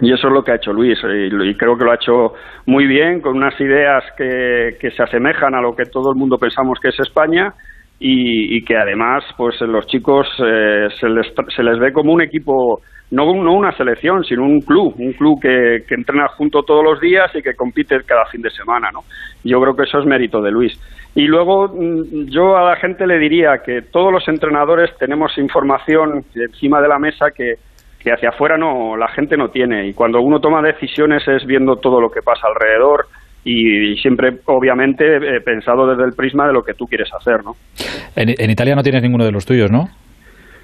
Y 0.00 0.12
eso 0.12 0.28
es 0.28 0.32
lo 0.32 0.42
que 0.42 0.52
ha 0.52 0.56
hecho 0.56 0.72
Luis, 0.72 0.98
y, 1.02 1.54
creo 1.56 1.76
que 1.76 1.84
lo 1.84 1.92
ha 1.92 1.96
hecho 1.96 2.34
muy 2.64 2.86
bien, 2.86 3.20
con 3.20 3.36
unas 3.36 3.58
ideas 3.60 4.04
que, 4.16 4.76
que, 4.80 4.90
se 4.92 5.02
asemejan 5.02 5.54
a 5.54 5.60
lo 5.60 5.74
que 5.74 5.84
todo 5.84 6.10
el 6.12 6.16
mundo 6.16 6.38
pensamos 6.38 6.78
que 6.80 6.88
es 6.88 7.00
España, 7.00 7.52
y, 8.00 8.62
que 8.64 8.76
además, 8.76 9.24
pues 9.36 9.60
los 9.60 9.86
chicos 9.86 10.26
eh, 10.38 10.88
se, 10.98 11.08
les, 11.08 11.26
se 11.54 11.62
les 11.62 11.78
ve 11.78 11.92
como 11.92 12.12
un 12.12 12.22
equipo 12.22 12.80
no, 13.10 13.24
no 13.34 13.54
una 13.54 13.72
selección, 13.72 14.22
sino 14.24 14.44
un 14.44 14.60
club, 14.60 14.94
un 14.98 15.12
club 15.14 15.40
que, 15.40 15.84
que 15.88 15.94
entrena 15.94 16.28
junto 16.28 16.62
todos 16.62 16.84
los 16.84 17.00
días 17.00 17.34
y 17.34 17.42
que 17.42 17.54
compite 17.54 18.02
cada 18.04 18.26
fin 18.26 18.42
de 18.42 18.50
semana, 18.50 18.90
¿no? 18.92 19.00
Yo 19.42 19.60
creo 19.60 19.74
que 19.74 19.84
eso 19.84 19.98
es 19.98 20.06
mérito 20.06 20.40
de 20.42 20.50
Luis. 20.50 20.78
Y 21.14 21.26
luego 21.26 21.68
mm, 21.68 22.26
yo 22.26 22.56
a 22.56 22.70
la 22.70 22.76
gente 22.76 23.06
le 23.06 23.18
diría 23.18 23.62
que 23.64 23.82
todos 23.82 24.12
los 24.12 24.28
entrenadores 24.28 24.90
tenemos 24.98 25.36
información 25.38 26.24
encima 26.34 26.80
de 26.80 26.88
la 26.88 26.98
mesa 26.98 27.30
que, 27.34 27.54
que 27.98 28.12
hacia 28.12 28.28
afuera 28.28 28.56
no 28.56 28.96
la 28.96 29.08
gente 29.08 29.36
no 29.36 29.48
tiene 29.48 29.88
y 29.88 29.94
cuando 29.94 30.20
uno 30.20 30.40
toma 30.40 30.62
decisiones 30.62 31.26
es 31.26 31.44
viendo 31.44 31.76
todo 31.76 32.00
lo 32.00 32.10
que 32.10 32.22
pasa 32.22 32.46
alrededor 32.46 33.06
y, 33.44 33.96
siempre 33.96 34.38
obviamente 34.46 35.16
eh, 35.16 35.40
pensado 35.40 35.86
desde 35.86 36.04
el 36.04 36.12
prisma 36.12 36.46
de 36.46 36.52
lo 36.52 36.62
que 36.62 36.74
tú 36.74 36.86
quieres 36.86 37.08
hacer, 37.14 37.44
¿no? 37.44 37.56
En, 38.16 38.34
en 38.36 38.50
Italia 38.50 38.74
no 38.74 38.82
tienes 38.82 39.02
ninguno 39.02 39.24
de 39.24 39.32
los 39.32 39.46
tuyos, 39.46 39.70
¿no? 39.70 39.88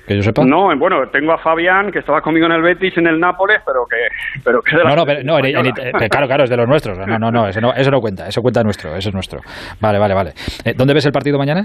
que 0.06 0.16
yo 0.16 0.22
sepa. 0.22 0.44
No, 0.44 0.76
bueno, 0.76 1.08
tengo 1.10 1.32
a 1.32 1.38
Fabián, 1.38 1.90
que 1.90 2.00
estaba 2.00 2.20
conmigo 2.20 2.46
en 2.46 2.52
el 2.52 2.62
Betis, 2.62 2.96
en 2.98 3.06
el 3.06 3.18
Nápoles, 3.18 3.60
pero 3.64 3.86
que... 3.88 3.96
Pero 4.44 4.60
que 4.60 4.76
no, 4.76 4.82
no, 4.84 5.38
no 5.40 6.08
claro, 6.08 6.26
claro, 6.26 6.44
es 6.44 6.50
de 6.50 6.56
los 6.56 6.68
nuestros. 6.68 6.98
No, 6.98 7.18
no, 7.18 7.30
no, 7.30 7.48
eso 7.48 7.60
no, 7.60 7.72
eso 7.72 7.90
no 7.90 8.00
cuenta, 8.00 8.28
eso 8.28 8.42
cuenta 8.42 8.62
nuestro, 8.62 8.94
eso 8.96 9.08
es 9.08 9.14
nuestro. 9.14 9.40
Vale, 9.80 9.98
vale, 9.98 10.14
vale. 10.14 10.30
Eh, 10.64 10.74
¿Dónde 10.76 10.94
ves 10.94 11.06
el 11.06 11.12
partido 11.12 11.38
mañana? 11.38 11.62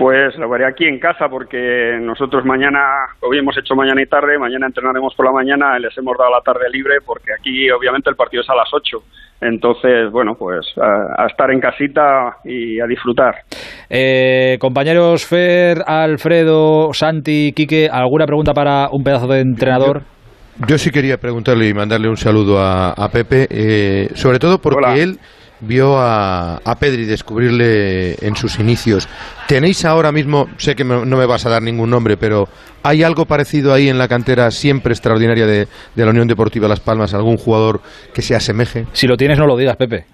Pues 0.00 0.34
lo 0.38 0.48
veré 0.48 0.64
aquí 0.66 0.86
en 0.86 0.98
casa 0.98 1.28
porque 1.28 1.98
nosotros 2.00 2.42
mañana, 2.46 2.80
hoy 3.20 3.36
hemos 3.36 3.54
hecho 3.58 3.74
mañana 3.74 4.00
y 4.00 4.06
tarde, 4.06 4.38
mañana 4.38 4.66
entrenaremos 4.66 5.14
por 5.14 5.26
la 5.26 5.32
mañana, 5.32 5.78
les 5.78 5.92
hemos 5.98 6.16
dado 6.16 6.30
la 6.30 6.40
tarde 6.40 6.70
libre 6.72 7.02
porque 7.04 7.34
aquí 7.38 7.70
obviamente 7.70 8.08
el 8.08 8.16
partido 8.16 8.42
es 8.42 8.48
a 8.48 8.54
las 8.54 8.70
8. 8.72 8.96
Entonces, 9.42 10.10
bueno, 10.10 10.36
pues 10.38 10.72
a, 10.78 11.26
estar 11.26 11.50
en 11.50 11.60
casita 11.60 12.38
y 12.46 12.80
a 12.80 12.86
disfrutar. 12.86 13.34
Eh, 13.90 14.56
compañeros 14.58 15.26
Fer, 15.26 15.82
Alfredo, 15.86 16.94
Santi, 16.94 17.52
Quique, 17.54 17.90
¿alguna 17.92 18.24
pregunta 18.24 18.54
para 18.54 18.88
un 18.90 19.04
pedazo 19.04 19.26
de 19.26 19.40
entrenador? 19.40 20.00
Yo, 20.66 20.78
sí 20.78 20.90
quería 20.90 21.18
preguntarle 21.18 21.68
y 21.68 21.74
mandarle 21.74 22.08
un 22.08 22.16
saludo 22.16 22.58
a, 22.58 23.06
Pepe, 23.12 23.48
eh, 23.50 24.08
sobre 24.14 24.38
todo 24.38 24.62
porque 24.62 25.02
él 25.02 25.18
vio 25.60 25.98
a, 25.98 26.56
a, 26.56 26.74
Pedri 26.78 27.04
descubrirle 27.04 28.14
en 28.24 28.36
sus 28.36 28.58
inicios. 28.58 29.08
¿Tenéis 29.46 29.84
ahora 29.84 30.12
mismo, 30.12 30.48
sé 30.56 30.74
que 30.74 30.84
no 30.84 31.04
me 31.04 31.26
vas 31.26 31.46
a 31.46 31.50
dar 31.50 31.62
ningún 31.62 31.90
nombre, 31.90 32.16
pero 32.16 32.48
¿hay 32.82 33.02
algo 33.02 33.26
parecido 33.26 33.72
ahí 33.72 33.88
en 33.88 33.98
la 33.98 34.08
cantera 34.08 34.50
siempre 34.50 34.92
extraordinaria 34.92 35.46
de, 35.46 35.66
la 35.96 36.10
Unión 36.10 36.28
Deportiva 36.28 36.68
Las 36.68 36.80
Palmas? 36.80 37.14
¿Algún 37.14 37.36
jugador 37.36 37.80
que 38.14 38.22
se 38.22 38.34
asemeje? 38.34 38.86
Si 38.92 39.06
lo 39.06 39.16
tienes, 39.16 39.38
no 39.38 39.46
lo 39.46 39.56
digas, 39.56 39.76
Pepe. 39.76 40.06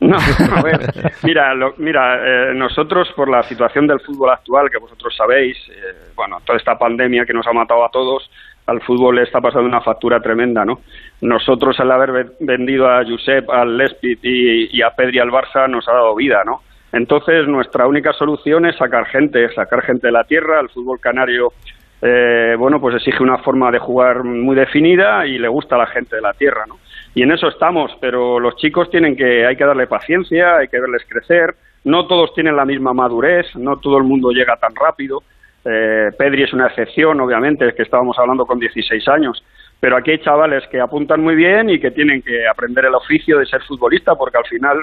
No, 0.00 0.16
a 0.56 0.62
ver, 0.62 1.12
mira, 1.22 1.54
mira 1.76 2.16
eh, 2.24 2.54
nosotros 2.54 3.08
por 3.14 3.28
la 3.28 3.42
situación 3.42 3.86
del 3.86 4.00
fútbol 4.00 4.30
actual, 4.30 4.70
que 4.70 4.78
vosotros 4.78 5.14
sabéis, 5.14 5.58
eh, 5.68 6.12
bueno, 6.16 6.38
toda 6.44 6.58
esta 6.58 6.78
pandemia 6.78 7.26
que 7.26 7.34
nos 7.34 7.46
ha 7.46 7.52
matado 7.52 7.84
a 7.84 7.90
todos, 7.90 8.30
al 8.70 8.80
fútbol 8.82 9.16
le 9.16 9.22
está 9.24 9.40
pasando 9.40 9.66
una 9.66 9.80
factura 9.80 10.20
tremenda, 10.20 10.64
¿no? 10.64 10.80
Nosotros 11.20 11.78
al 11.80 11.90
haber 11.90 12.32
vendido 12.38 12.88
a 12.88 13.04
Josep, 13.04 13.50
al 13.50 13.76
Lespit 13.76 14.20
y, 14.22 14.80
a 14.80 14.90
Pedri 14.90 15.18
al 15.18 15.30
Barça 15.30 15.68
nos 15.68 15.88
ha 15.88 15.92
dado 15.92 16.14
vida, 16.14 16.42
¿no? 16.46 16.62
Entonces 16.92 17.46
nuestra 17.48 17.86
única 17.86 18.12
solución 18.12 18.66
es 18.66 18.76
sacar 18.76 19.06
gente, 19.06 19.52
sacar 19.54 19.82
gente 19.82 20.06
de 20.06 20.12
la 20.12 20.24
tierra. 20.24 20.60
El 20.60 20.68
fútbol 20.68 21.00
canario, 21.00 21.52
eh, 22.00 22.54
bueno, 22.56 22.80
pues 22.80 22.94
exige 22.96 23.22
una 23.22 23.38
forma 23.38 23.70
de 23.72 23.80
jugar 23.80 24.22
muy 24.22 24.54
definida 24.54 25.26
y 25.26 25.38
le 25.38 25.48
gusta 25.48 25.74
a 25.74 25.78
la 25.78 25.86
gente 25.86 26.16
de 26.16 26.22
la 26.22 26.32
tierra, 26.32 26.64
¿no? 26.66 26.78
Y 27.14 27.22
en 27.22 27.32
eso 27.32 27.48
estamos, 27.48 27.90
pero 28.00 28.38
los 28.38 28.54
chicos 28.56 28.88
tienen 28.88 29.16
que, 29.16 29.46
hay 29.46 29.56
que 29.56 29.64
darle 29.64 29.88
paciencia, 29.88 30.58
hay 30.58 30.68
que 30.68 30.80
verles 30.80 31.02
crecer. 31.08 31.56
No 31.82 32.06
todos 32.06 32.32
tienen 32.34 32.54
la 32.54 32.64
misma 32.64 32.92
madurez, 32.92 33.46
no 33.56 33.78
todo 33.78 33.98
el 33.98 34.04
mundo 34.04 34.30
llega 34.30 34.56
tan 34.56 34.74
rápido. 34.76 35.22
Eh, 35.64 36.10
Pedri 36.16 36.44
es 36.44 36.52
una 36.52 36.68
excepción, 36.68 37.20
obviamente, 37.20 37.68
es 37.68 37.74
que 37.74 37.82
estábamos 37.82 38.18
hablando 38.18 38.46
con 38.46 38.58
16 38.58 39.06
años, 39.08 39.44
pero 39.78 39.96
aquí 39.96 40.12
hay 40.12 40.18
chavales 40.18 40.66
que 40.70 40.80
apuntan 40.80 41.22
muy 41.22 41.34
bien 41.34 41.70
y 41.70 41.78
que 41.78 41.90
tienen 41.90 42.22
que 42.22 42.46
aprender 42.46 42.86
el 42.86 42.94
oficio 42.94 43.38
de 43.38 43.46
ser 43.46 43.62
futbolista, 43.62 44.14
porque 44.14 44.38
al 44.38 44.46
final 44.46 44.78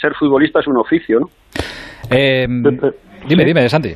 ser 0.00 0.14
futbolista 0.14 0.60
es 0.60 0.66
un 0.66 0.78
oficio, 0.78 1.20
¿no? 1.20 1.30
Eh, 2.10 2.46
dime, 3.26 3.44
dime, 3.44 3.68
Santi. 3.68 3.94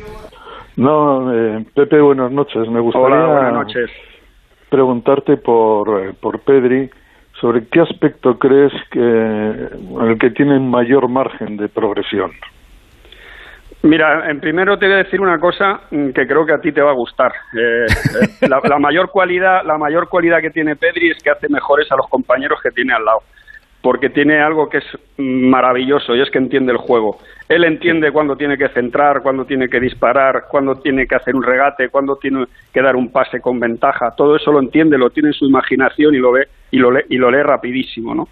No, 0.77 1.33
eh, 1.33 1.65
Pepe, 1.75 2.01
buenas 2.01 2.31
noches. 2.31 2.69
Me 2.69 2.81
gustaría 2.81 3.65
preguntarte 4.69 5.37
por, 5.39 6.15
por 6.17 6.41
Pedri 6.41 6.91
sobre 7.41 7.67
qué 7.69 7.81
aspecto 7.81 8.39
crees 8.39 8.73
que 8.91 9.01
en 9.01 10.09
el 10.09 10.19
que 10.19 10.31
tiene 10.31 10.59
mayor 10.59 11.09
margen 11.09 11.57
de 11.57 11.69
progresión. 11.69 12.33
Mira, 13.87 14.29
en 14.29 14.41
primero 14.41 14.77
te 14.77 14.87
voy 14.87 14.97
a 14.97 15.05
decir 15.05 15.21
una 15.21 15.39
cosa 15.39 15.81
mm, 15.93 16.11
que 16.11 16.27
creo 16.27 16.45
que 16.45 16.55
a 16.55 16.59
ti 16.59 16.73
te 16.73 16.83
va 16.83 16.91
a 16.91 16.95
gustar. 16.95 17.33
Eh, 17.57 17.87
eh, 17.87 18.49
la, 18.49 18.79
mayor 18.81 19.11
cualidad, 19.11 19.63
la 19.65 19.79
mayor 19.79 20.09
cualidad 20.09 20.41
que 20.41 20.51
tiene 20.51 20.75
Pedri 20.75 21.11
es 21.11 21.23
que 21.23 21.31
hace 21.31 21.49
mejores 21.49 21.91
a 21.93 21.97
los 21.97 22.09
compañeros 22.09 22.59
que 22.61 22.71
tiene 22.73 22.93
al 22.95 23.05
lado, 23.05 23.21
porque 23.81 24.11
tiene 24.11 24.41
algo 24.41 24.69
que 24.69 24.79
es 24.79 24.85
maravilloso 25.19 26.17
y 26.17 26.21
es 26.21 26.31
que 26.31 26.39
entiende 26.39 26.73
el 26.73 26.79
juego. 26.79 27.19
Él 27.49 27.63
entiende 27.63 28.11
cuándo 28.11 28.35
tiene 28.35 28.59
que 28.59 28.69
centrar, 28.71 29.23
cuándo 29.23 29.45
tiene 29.45 29.69
que 29.69 29.79
disparar, 29.79 30.47
cuándo 30.51 30.75
tiene 30.81 31.07
que 31.07 31.15
hacer 31.15 31.37
un 31.37 31.45
regate, 31.45 31.89
cuándo 31.89 32.17
tiene 32.17 32.45
que 32.75 32.83
dar 32.83 32.97
un 32.97 33.13
pase 33.13 33.41
con 33.41 33.61
ventaja. 33.61 34.11
Todo 34.17 34.35
eso 34.35 34.51
lo 34.51 34.59
entiende, 34.59 34.99
lo 34.99 35.11
tiene 35.11 35.29
en 35.29 35.35
su 35.35 35.47
imaginación 35.47 36.13
y 36.13 36.19
lo 36.19 36.33
ve 36.33 36.49
y 36.73 36.79
lo 36.79 36.91
lee, 36.91 37.05
y 37.09 37.19
lo 37.19 37.31
lee 37.31 37.43
rapidísimo, 37.43 38.17
¿no? 38.17 38.27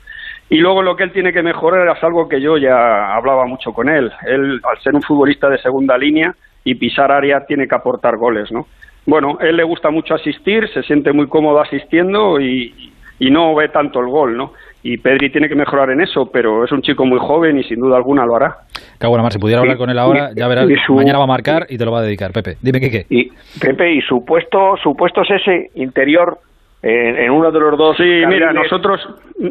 Y 0.48 0.58
luego 0.58 0.82
lo 0.82 0.94
que 0.94 1.04
él 1.04 1.12
tiene 1.12 1.32
que 1.32 1.42
mejorar 1.42 1.88
es 1.96 2.02
algo 2.04 2.28
que 2.28 2.40
yo 2.40 2.58
ya 2.58 3.14
hablaba 3.14 3.46
mucho 3.46 3.72
con 3.72 3.88
él. 3.88 4.10
Él, 4.26 4.60
al 4.62 4.80
ser 4.82 4.94
un 4.94 5.02
futbolista 5.02 5.48
de 5.48 5.58
segunda 5.58 5.96
línea 5.96 6.34
y 6.64 6.74
pisar 6.74 7.10
área, 7.10 7.44
tiene 7.46 7.66
que 7.66 7.74
aportar 7.74 8.16
goles, 8.16 8.52
¿no? 8.52 8.66
Bueno, 9.06 9.38
él 9.40 9.56
le 9.56 9.64
gusta 9.64 9.90
mucho 9.90 10.14
asistir, 10.14 10.68
se 10.72 10.82
siente 10.82 11.12
muy 11.12 11.28
cómodo 11.28 11.60
asistiendo 11.60 12.40
y, 12.40 12.90
no 13.20 13.54
ve 13.54 13.68
tanto 13.68 14.00
el 14.00 14.06
gol, 14.06 14.36
¿no? 14.36 14.52
Y 14.82 14.98
Pedri 14.98 15.30
tiene 15.30 15.48
que 15.48 15.54
mejorar 15.54 15.90
en 15.90 16.02
eso, 16.02 16.30
pero 16.30 16.62
es 16.62 16.72
un 16.72 16.82
chico 16.82 17.06
muy 17.06 17.18
joven 17.18 17.58
y 17.58 17.64
sin 17.64 17.80
duda 17.80 17.96
alguna 17.96 18.26
lo 18.26 18.36
hará. 18.36 18.56
Bueno, 19.00 19.28
si 19.30 19.38
pudiera 19.38 19.62
hablar 19.62 19.78
con 19.78 19.88
él 19.88 19.98
ahora, 19.98 20.30
ya 20.36 20.46
verás, 20.46 20.66
mañana 20.90 21.18
va 21.18 21.24
a 21.24 21.28
marcar 21.28 21.66
y 21.70 21.78
te 21.78 21.84
lo 21.84 21.92
va 21.92 22.00
a 22.00 22.02
dedicar, 22.02 22.32
Pepe. 22.32 22.56
Dime 22.60 22.80
qué 22.80 22.90
qué. 22.90 23.06
Y, 23.08 23.30
Pepe, 23.60 23.94
y 23.94 24.02
su 24.02 24.24
puesto, 24.24 24.76
su 24.82 24.94
puesto 24.94 25.22
es 25.22 25.30
ese, 25.30 25.70
interior, 25.74 26.38
en, 26.84 27.30
uno 27.30 27.50
de 27.50 27.60
los 27.60 27.78
dos. 27.78 27.96
Sí, 27.96 28.22
mira, 28.26 28.52
nosotros 28.52 29.00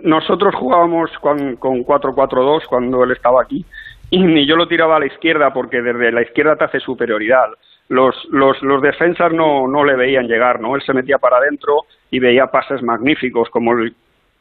nosotros 0.04 0.54
jugábamos 0.56 1.10
con, 1.20 1.56
con 1.56 1.84
4-4-2 1.84 2.66
cuando 2.68 3.04
él 3.04 3.12
estaba 3.12 3.42
aquí 3.42 3.66
y 4.12 4.46
yo 4.46 4.56
lo 4.56 4.68
tiraba 4.68 4.98
a 4.98 5.00
la 5.00 5.08
izquierda 5.08 5.52
porque 5.52 5.82
desde 5.82 6.12
la 6.12 6.22
izquierda 6.22 6.56
te 6.56 6.66
hace 6.66 6.80
superioridad. 6.80 7.48
Los, 7.90 8.16
los, 8.30 8.62
los 8.62 8.82
defensas 8.82 9.34
no, 9.34 9.68
no 9.68 9.84
le 9.84 9.96
veían 9.96 10.28
llegar, 10.28 10.60
¿no? 10.60 10.76
Él 10.76 10.84
se 10.84 10.94
metía 10.94 11.18
para 11.18 11.38
adentro 11.38 11.86
y 12.12 12.20
veía 12.20 12.48
pases 12.48 12.84
magníficos 12.84 13.50
como 13.50 13.74
el, 13.74 13.94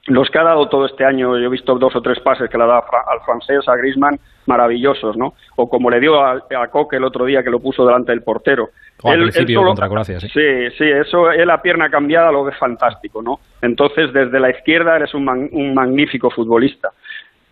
los 0.06 0.28
que 0.30 0.38
ha 0.38 0.42
dado 0.42 0.68
todo 0.68 0.86
este 0.86 1.04
año, 1.04 1.38
yo 1.38 1.46
he 1.46 1.48
visto 1.48 1.78
dos 1.78 1.94
o 1.94 2.02
tres 2.02 2.18
pases 2.20 2.50
que 2.50 2.58
le 2.58 2.64
ha 2.64 2.66
dado 2.66 2.84
al 3.08 3.20
francés, 3.24 3.68
a 3.68 3.76
Griezmann, 3.76 4.18
maravillosos, 4.46 5.16
¿no? 5.16 5.34
O 5.56 5.68
como 5.68 5.90
le 5.90 6.00
dio 6.00 6.20
a, 6.20 6.32
a 6.32 6.68
Coque 6.68 6.96
el 6.96 7.04
otro 7.04 7.24
día 7.24 7.42
que 7.44 7.50
lo 7.50 7.60
puso 7.60 7.86
delante 7.86 8.10
del 8.10 8.22
portero. 8.22 8.70
al 9.04 9.20
principio 9.20 9.62
contra 9.62 9.88
Croacia, 9.88 10.18
sí. 10.18 10.28
Sí, 10.28 10.70
sí, 10.76 10.84
eso, 10.90 11.30
él 11.30 11.46
la 11.46 11.62
pierna 11.62 11.88
cambiada 11.88 12.32
lo 12.32 12.44
ve 12.44 12.52
fantástico, 12.52 13.22
¿no? 13.22 13.38
Entonces, 13.60 14.12
desde 14.12 14.40
la 14.40 14.50
izquierda 14.50 14.96
él 14.96 15.04
es 15.04 15.14
un, 15.14 15.28
un 15.28 15.74
magnífico 15.74 16.30
futbolista. 16.30 16.90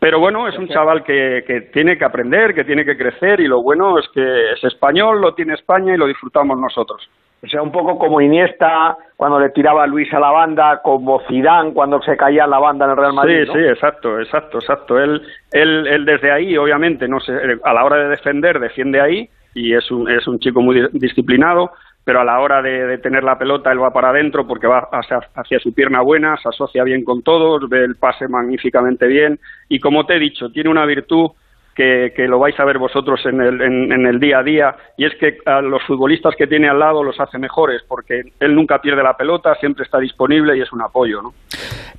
Pero 0.01 0.19
bueno, 0.19 0.49
es 0.49 0.59
un 0.59 0.67
chaval 0.67 1.05
que, 1.05 1.45
que, 1.47 1.61
tiene 1.73 1.99
que 1.99 2.07
aprender, 2.07 2.55
que 2.55 2.65
tiene 2.65 2.87
que 2.87 2.97
crecer 2.97 3.39
y 3.39 3.47
lo 3.47 3.63
bueno 3.63 3.99
es 3.99 4.09
que 4.09 4.53
es 4.53 4.65
español, 4.65 5.21
lo 5.21 5.35
tiene 5.35 5.53
España 5.53 5.95
y 5.95 5.99
lo 5.99 6.07
disfrutamos 6.07 6.59
nosotros. 6.59 7.07
O 7.43 7.47
sea, 7.47 7.63
un 7.63 7.73
poco 7.73 7.99
como 7.99 8.21
Iniesta 8.21 8.97
cuando 9.17 9.41
le 9.41 9.51
tiraba 9.51 9.85
a 9.85 9.87
Luis 9.87 10.13
a 10.13 10.21
la 10.21 10.31
banda, 10.31 10.81
como 10.83 11.21
Zidane 11.27 11.73
cuando 11.73 12.01
se 12.03 12.17
caía 12.17 12.45
en 12.45 12.51
la 12.51 12.59
banda 12.59 12.85
en 12.85 12.91
el 12.93 12.97
Real 12.97 13.15
Madrid. 13.15 13.45
Sí, 13.47 13.53
sí, 13.53 13.65
exacto, 13.67 14.21
exacto, 14.21 14.59
exacto. 14.59 14.99
Él, 14.99 15.23
él, 15.53 15.87
él 15.87 16.05
desde 16.05 16.31
ahí, 16.31 16.57
obviamente, 16.57 17.09
no 17.09 17.19
sé, 17.21 17.33
a 17.65 17.73
la 17.73 17.85
hora 17.85 17.97
de 17.97 18.09
defender, 18.09 18.61
defiende 18.61 19.01
ahí 19.01 19.29
y 19.55 19.75
es 19.75 19.91
un, 19.91 20.11
es 20.11 20.27
un 20.29 20.39
chico 20.39 20.61
muy 20.61 20.89
disciplinado 20.93 21.73
pero 22.05 22.21
a 22.21 22.25
la 22.25 22.41
hora 22.41 22.63
de, 22.63 22.99
tener 22.99 23.23
la 23.23 23.39
pelota 23.39 23.71
él 23.71 23.83
va 23.83 23.93
para 23.93 24.11
adentro 24.11 24.47
porque 24.47 24.67
va 24.67 24.89
hacia, 24.91 25.21
hacia, 25.35 25.61
su 25.61 25.75
pierna 25.75 26.01
buena, 26.01 26.37
se 26.39 26.49
asocia 26.49 26.83
bien 26.83 27.05
con 27.05 27.23
todos, 27.23 27.69
ve 27.69 27.85
el 27.85 27.97
pase 27.97 28.27
magníficamente 28.27 29.07
bien 29.07 29.39
y 29.69 29.79
como 29.81 30.07
te 30.07 30.17
he 30.17 30.19
dicho, 30.19 30.51
tiene 30.51 30.71
una 30.71 30.87
virtud 30.87 31.31
que, 31.75 32.13
lo 32.29 32.39
vais 32.39 32.59
a 32.59 32.65
ver 32.65 32.79
vosotros 32.79 33.21
en 33.25 33.41
el, 33.41 33.61
en, 33.61 34.07
el 34.07 34.21
día 34.21 34.39
a 34.39 34.43
día, 34.43 34.75
y 34.97 35.07
es 35.07 35.13
que 35.19 35.39
a 35.47 35.61
los 35.61 35.83
futbolistas 35.85 36.35
que 36.37 36.47
tiene 36.47 36.69
al 36.69 36.79
lado 36.79 37.03
los 37.03 37.19
hace 37.19 37.39
mejores, 37.39 37.83
porque 37.89 38.23
él 38.39 38.55
nunca 38.55 38.79
pierde 38.79 39.03
la 39.03 39.15
pelota, 39.15 39.55
siempre 39.55 39.85
está 39.85 39.99
disponible 39.99 40.57
y 40.57 40.61
es 40.61 40.73
un 40.73 40.83
apoyo, 40.83 41.23
¿no? 41.23 41.31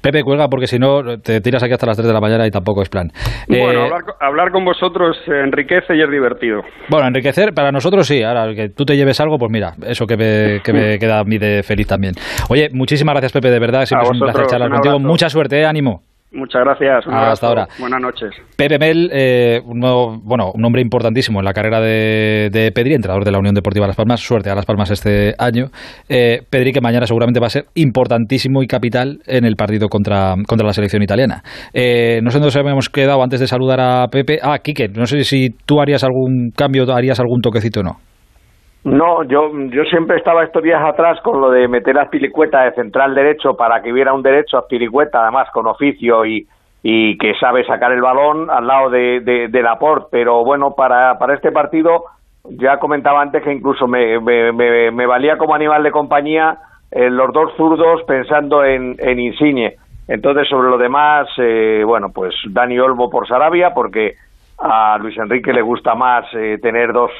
Pepe, 0.02 0.24
cuelga, 0.24 0.48
porque 0.48 0.68
si 0.68 0.80
no 0.80 1.20
te 1.20 1.42
tiras 1.42 1.64
aquí 1.64 1.74
hasta 1.74 1.86
las 1.86 1.98
3 1.98 2.08
de 2.08 2.14
la 2.14 2.20
mañana 2.20 2.48
y 2.48 2.52
tampoco 2.52 2.82
es 2.82 2.90
plan. 2.90 3.10
Bueno, 3.48 3.86
eh, 3.86 3.90
hablar, 4.20 4.52
con 4.52 4.66
vosotros 4.66 5.18
enriquece 5.28 5.96
y 5.96 6.02
es 6.02 6.10
divertido. 6.10 6.62
Bueno, 6.90 7.08
enriquecer 7.08 7.54
para 7.54 7.72
nosotros 7.72 8.08
sí, 8.08 8.24
ahora 8.24 8.54
que 8.56 8.70
tú 8.70 8.84
te 8.84 8.96
lleves 8.96 9.20
algo, 9.22 9.38
pues 9.38 9.52
mira, 9.52 9.74
eso 9.88 10.06
que 10.06 10.18
me, 10.18 10.62
que 10.64 10.74
me 10.74 10.98
queda 10.98 11.20
a 11.20 11.24
mí 11.24 11.38
de 11.38 11.62
feliz 11.62 11.88
también. 11.88 12.14
Oye, 12.50 12.70
muchísimas 12.74 13.14
gracias 13.14 13.32
Pepe, 13.32 13.52
de 13.52 13.60
verdad, 13.60 13.86
siempre 13.86 14.08
es 14.08 14.12
un 14.12 14.20
placer 14.20 14.46
charlar 14.48 14.72
contigo. 14.72 15.00
Mucha 15.00 15.30
suerte, 15.30 15.60
¿eh? 15.62 15.66
ánimo. 15.66 16.02
Muchas 16.34 16.62
gracias. 16.63 17.06
Hasta 17.08 17.48
ahora. 17.48 17.67
Buenas 17.78 18.00
noches. 18.00 18.30
Pepe 18.56 18.80
Mel, 18.80 19.10
eh, 19.12 19.60
un 19.65 19.82
bueno, 20.24 20.52
un 20.54 20.63
hombre 20.63 20.82
importantísimo 20.82 21.39
en 21.39 21.46
la 21.46 21.52
carrera 21.52 21.82
de, 21.82 22.50
de, 22.50 22.72
Pedri, 22.72 22.94
entrenador 22.94 23.26
de 23.26 23.32
la 23.32 23.39
Unión 23.39 23.54
Deportiva 23.54 23.86
Las 23.86 23.98
Palmas. 23.98 24.22
Suerte 24.22 24.50
a 24.50 24.56
Las 24.56 24.65
Palmas 24.65 24.91
este 24.91 25.36
año. 25.38 25.65
Eh, 26.08 26.39
Pedri, 26.50 26.72
que 26.72 26.80
mañana 26.80 27.06
seguramente 27.06 27.41
va 27.41 27.48
a 27.48 27.50
ser 27.50 27.65
importantísimo 27.76 28.63
y 28.63 28.67
capital 28.67 29.20
en 29.26 29.44
el 29.44 29.58
partido 29.58 29.89
contra, 29.89 30.36
contra 30.48 30.65
la 30.65 30.74
selección 30.74 31.04
italiana. 31.04 31.44
Eh, 31.74 32.22
no 32.24 32.32
sé 32.32 32.39
dónde 32.39 32.72
hemos 32.72 32.88
quedado 32.88 33.22
antes 33.22 33.41
de 33.41 33.48
saludar 33.48 33.82
a 33.82 34.08
Pepe. 34.08 34.39
Ah, 34.41 34.60
Quique, 34.60 34.88
no 34.88 35.06
sé 35.08 35.26
si 35.26 35.50
tú 35.65 35.82
harías 35.82 36.04
algún 36.06 36.52
cambio, 36.56 36.86
harías 36.94 37.20
algún 37.20 37.41
toquecito 37.41 37.82
o 37.82 37.84
no. 37.84 38.11
No, 38.84 39.24
yo, 39.24 39.52
yo 39.70 39.84
siempre 39.86 40.17
estaba 40.17 40.44
estos 40.44 40.63
días 40.63 40.82
atrás 40.84 41.20
con 41.22 41.39
lo 41.39 41.52
de 41.52 41.67
meter 41.67 42.00
a 42.00 42.10
Pilicueta 42.10 42.63
de 42.63 42.74
central 42.74 43.13
derecho 43.13 43.56
para 43.56 43.82
que 43.82 43.94
hubiera 43.94 44.13
un 44.13 44.24
derecho 44.24 44.58
a 44.58 44.67
Pilicueta, 44.67 45.22
además 45.22 45.50
con 45.54 45.67
oficio 45.67 46.26
y, 46.26 46.48
y 46.82 47.15
que 47.20 47.36
sabe 47.39 47.63
sacar 47.65 47.91
el 47.91 48.02
balón 48.02 48.50
al 48.50 48.65
lado 48.65 48.89
de, 48.89 49.20
de, 49.20 49.48
de. 49.50 49.63
Pero 50.10 50.44
bueno, 50.44 50.74
para, 50.74 51.20
para 51.20 51.36
este 51.36 51.52
partido 51.52 52.06
ya 52.44 52.78
comentaba 52.78 53.22
antes 53.22 53.44
que 53.44 53.54
incluso 53.54 53.88
me, 53.88 54.20
me, 54.20 54.52
me, 54.52 55.06
valía 55.06 55.38
como 55.38 55.54
animal 55.54 55.84
de 55.84 55.91
compañía 55.91 56.58
eh, 56.89 57.10
los 57.12 57.32
dos 57.34 57.54
zurdos 57.56 58.02
pensando 58.08 58.65
en, 58.65 58.96
en 58.98 59.20
Insigne. 59.20 59.76
Entonces, 60.08 60.48
sobre 60.50 60.70
lo 60.70 60.80
demás, 60.80 61.28
eh, 61.38 61.84
bueno, 61.86 62.10
pues 62.12 62.34
Dani 62.50 62.80
Olmo 62.80 63.12
por 63.12 63.28
Sarabia, 63.28 63.76
porque 63.76 64.15
a 64.58 64.98
Luis 64.98 65.15
Enrique 65.17 65.54
le 65.54 65.62
gusta 65.62 65.94
más 65.94 66.26
eh, 66.34 66.58
tener 66.60 66.91
dos 66.91 67.12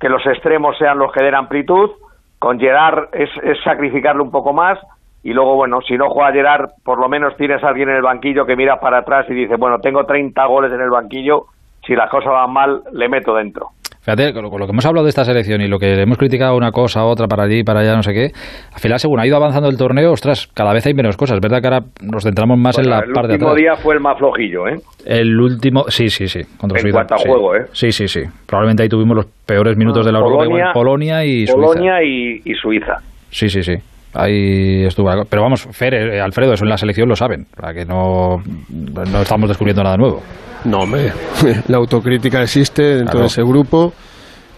que 0.00 0.08
los 0.08 0.24
extremos 0.26 0.76
sean 0.78 0.98
los 0.98 1.12
que 1.12 1.22
den 1.22 1.34
amplitud. 1.34 1.90
Con 2.38 2.58
Gerard 2.58 3.08
es, 3.12 3.28
es 3.42 3.62
sacrificarle 3.62 4.22
un 4.22 4.30
poco 4.30 4.52
más. 4.52 4.78
Y 5.22 5.34
luego, 5.34 5.54
bueno, 5.54 5.80
si 5.82 5.98
no 5.98 6.08
juega 6.08 6.32
Gerard, 6.32 6.70
por 6.82 6.98
lo 6.98 7.08
menos 7.08 7.36
tienes 7.36 7.62
a 7.62 7.68
alguien 7.68 7.90
en 7.90 7.96
el 7.96 8.02
banquillo 8.02 8.46
que 8.46 8.56
mira 8.56 8.80
para 8.80 8.98
atrás 8.98 9.26
y 9.28 9.34
dice, 9.34 9.56
bueno, 9.56 9.78
tengo 9.80 10.06
30 10.06 10.42
goles 10.46 10.72
en 10.72 10.80
el 10.80 10.88
banquillo, 10.88 11.44
si 11.86 11.94
las 11.94 12.08
cosas 12.08 12.32
van 12.32 12.52
mal, 12.52 12.82
le 12.92 13.08
meto 13.10 13.34
dentro. 13.34 13.68
Fíjate, 14.00 14.32
con 14.32 14.42
lo, 14.42 14.50
que 14.50 14.72
hemos 14.72 14.86
hablado 14.86 15.04
de 15.04 15.10
esta 15.10 15.24
selección 15.24 15.60
y 15.60 15.68
lo 15.68 15.78
que 15.78 16.00
hemos 16.00 16.16
criticado 16.16 16.56
una 16.56 16.72
cosa, 16.72 17.04
otra, 17.04 17.26
para 17.26 17.42
allí, 17.44 17.62
para 17.62 17.80
allá, 17.80 17.94
no 17.94 18.02
sé 18.02 18.14
qué, 18.14 18.32
al 18.72 18.80
final, 18.80 18.98
según 18.98 19.20
ha 19.20 19.26
ido 19.26 19.36
avanzando 19.36 19.68
el 19.68 19.76
torneo, 19.76 20.12
ostras, 20.12 20.46
cada 20.54 20.72
vez 20.72 20.86
hay 20.86 20.94
menos 20.94 21.18
cosas. 21.18 21.36
Es 21.36 21.42
verdad 21.42 21.60
que 21.60 21.66
ahora 21.66 21.86
nos 22.00 22.24
centramos 22.24 22.58
más 22.58 22.78
en 22.78 22.88
la 22.88 23.02
parte 23.12 23.28
de 23.28 23.34
El 23.34 23.42
último 23.42 23.54
día 23.54 23.76
fue 23.76 23.94
el 23.94 24.00
más 24.00 24.16
flojillo, 24.16 24.68
¿eh? 24.68 24.80
El 25.04 25.38
último, 25.38 25.84
sí, 25.88 26.08
sí, 26.08 26.28
sí. 26.28 26.40
Contra 26.56 26.80
en 26.80 26.92
cuanto 26.92 27.14
a 27.14 27.18
juego, 27.18 27.54
¿eh? 27.54 27.66
Sí, 27.72 27.92
sí, 27.92 28.08
sí. 28.08 28.22
Probablemente 28.46 28.84
ahí 28.84 28.88
tuvimos 28.88 29.16
los 29.16 29.26
peores 29.44 29.76
minutos 29.76 30.06
de 30.06 30.12
la 30.12 30.20
Polonia, 30.20 30.70
Polonia 30.72 31.24
y 31.24 31.46
Suiza. 31.46 31.54
Polonia 31.54 32.02
y, 32.02 32.40
y 32.42 32.54
Suiza. 32.54 32.96
Sí, 33.30 33.50
sí, 33.50 33.62
sí. 33.62 33.74
Ahí 34.14 34.84
estuvo. 34.84 35.08
Pero 35.28 35.42
vamos, 35.42 35.68
Fer, 35.70 35.94
eh, 35.94 36.20
Alfredo, 36.20 36.52
eso 36.54 36.64
en 36.64 36.70
la 36.70 36.76
selección 36.76 37.08
lo 37.08 37.16
saben. 37.16 37.46
Para 37.54 37.72
que 37.72 37.84
no, 37.84 38.36
no 38.68 39.22
estamos 39.22 39.48
descubriendo 39.48 39.82
nada 39.82 39.96
nuevo. 39.96 40.22
No, 40.64 40.80
hombre. 40.80 41.12
La 41.68 41.78
autocrítica 41.78 42.42
existe 42.42 42.96
dentro 42.96 43.20
de 43.20 43.26
ese 43.26 43.42
grupo 43.42 43.92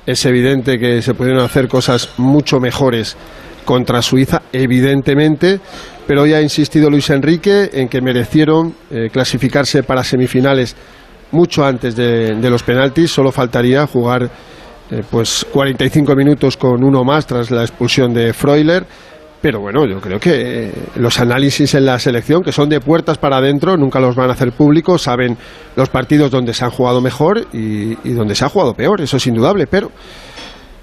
es 0.06 0.24
evidente 0.26 0.78
que 0.78 1.02
se 1.02 1.14
pudieron 1.14 1.42
hacer 1.44 1.68
cosas 1.68 2.14
mucho 2.18 2.58
mejores 2.58 3.16
contra 3.64 4.02
Suiza, 4.02 4.42
evidentemente, 4.52 5.60
pero 6.06 6.22
hoy 6.22 6.32
ha 6.32 6.42
insistido 6.42 6.90
Luis 6.90 7.08
Enrique 7.10 7.70
en 7.72 7.88
que 7.88 8.00
merecieron 8.00 8.74
eh, 8.90 9.08
clasificarse 9.12 9.84
para 9.84 10.02
semifinales 10.02 10.74
mucho 11.30 11.64
antes 11.64 11.94
de, 11.94 12.34
los 12.50 12.62
penaltis, 12.62 13.12
solo 13.12 13.30
faltaría 13.30 13.86
jugar 13.86 14.28
eh, 14.90 15.02
pues 15.08 15.46
45 15.52 16.14
minutos 16.16 16.56
con 16.56 16.82
uno 16.82 17.04
más 17.04 17.26
tras 17.26 17.50
la 17.50 17.62
expulsión 17.62 18.12
de 18.12 18.32
Freuler 18.32 18.84
pero 19.42 19.60
bueno, 19.60 19.84
yo 19.86 20.00
creo 20.00 20.20
que 20.20 20.72
los 20.94 21.18
análisis 21.18 21.74
en 21.74 21.84
la 21.84 21.98
selección, 21.98 22.42
que 22.42 22.52
son 22.52 22.68
de 22.68 22.80
puertas 22.80 23.18
para 23.18 23.38
adentro, 23.38 23.76
nunca 23.76 23.98
los 23.98 24.14
van 24.14 24.30
a 24.30 24.34
hacer 24.34 24.52
públicos, 24.52 25.02
saben 25.02 25.36
los 25.74 25.88
partidos 25.88 26.30
donde 26.30 26.54
se 26.54 26.64
han 26.64 26.70
jugado 26.70 27.00
mejor 27.00 27.48
y, 27.52 27.94
donde 28.12 28.36
se 28.36 28.44
ha 28.44 28.48
jugado 28.48 28.74
peor, 28.74 29.00
eso 29.00 29.16
es 29.16 29.26
indudable, 29.26 29.66
pero 29.66 29.90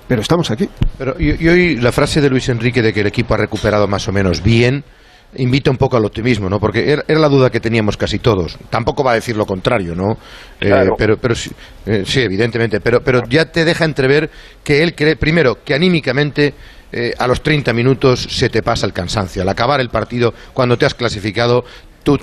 pero 0.10 0.22
estamos 0.22 0.50
aquí. 0.52 0.68
Pero 0.98 1.16
y, 1.20 1.48
hoy 1.48 1.78
la 1.78 1.92
frase 1.92 2.20
de 2.20 2.30
Luis 2.30 2.50
Enrique 2.50 2.82
de 2.82 2.92
que 2.92 3.00
el 3.00 3.08
equipo 3.08 3.34
ha 3.34 3.38
recuperado 3.38 3.88
más 3.88 4.08
o 4.10 4.12
menos 4.12 4.44
bien 4.44 4.84
invita 5.36 5.70
un 5.70 5.78
poco 5.78 5.96
al 5.96 6.04
optimismo, 6.04 6.50
¿no? 6.50 6.60
Porque 6.60 6.92
era, 6.92 7.04
la 7.08 7.30
duda 7.30 7.52
que 7.52 7.60
teníamos 7.60 7.96
casi 7.96 8.18
todos. 8.18 8.58
Tampoco 8.72 9.04
va 9.04 9.12
a 9.12 9.16
decir 9.16 9.38
lo 9.38 9.46
contrario, 9.46 9.94
¿no? 9.94 10.18
Eh, 10.60 10.90
pero, 10.98 11.18
pero 11.18 11.36
sí, 11.36 11.52
eh, 11.86 12.02
sí, 12.04 12.22
evidentemente. 12.22 12.80
Pero, 12.82 13.02
pero 13.02 13.22
ya 13.30 13.46
te 13.46 13.64
deja 13.64 13.86
entrever 13.86 14.32
que 14.64 14.82
él 14.82 14.96
cree, 14.96 15.16
primero, 15.18 15.64
que 15.64 15.76
anímicamente 15.76 16.56
eh, 16.92 17.14
a 17.18 17.28
los 17.28 17.42
30 17.42 17.74
minutos 17.74 18.22
se 18.30 18.50
te 18.50 18.64
pasa 18.64 18.86
el 18.86 18.94
cansancio. 18.94 19.42
Al 19.42 19.50
acabar 19.50 19.80
el 19.80 19.90
partido, 19.90 20.34
cuando 20.54 20.78
te 20.78 20.86
has 20.86 20.94
clasificado, 20.94 21.64
tú, 22.04 22.18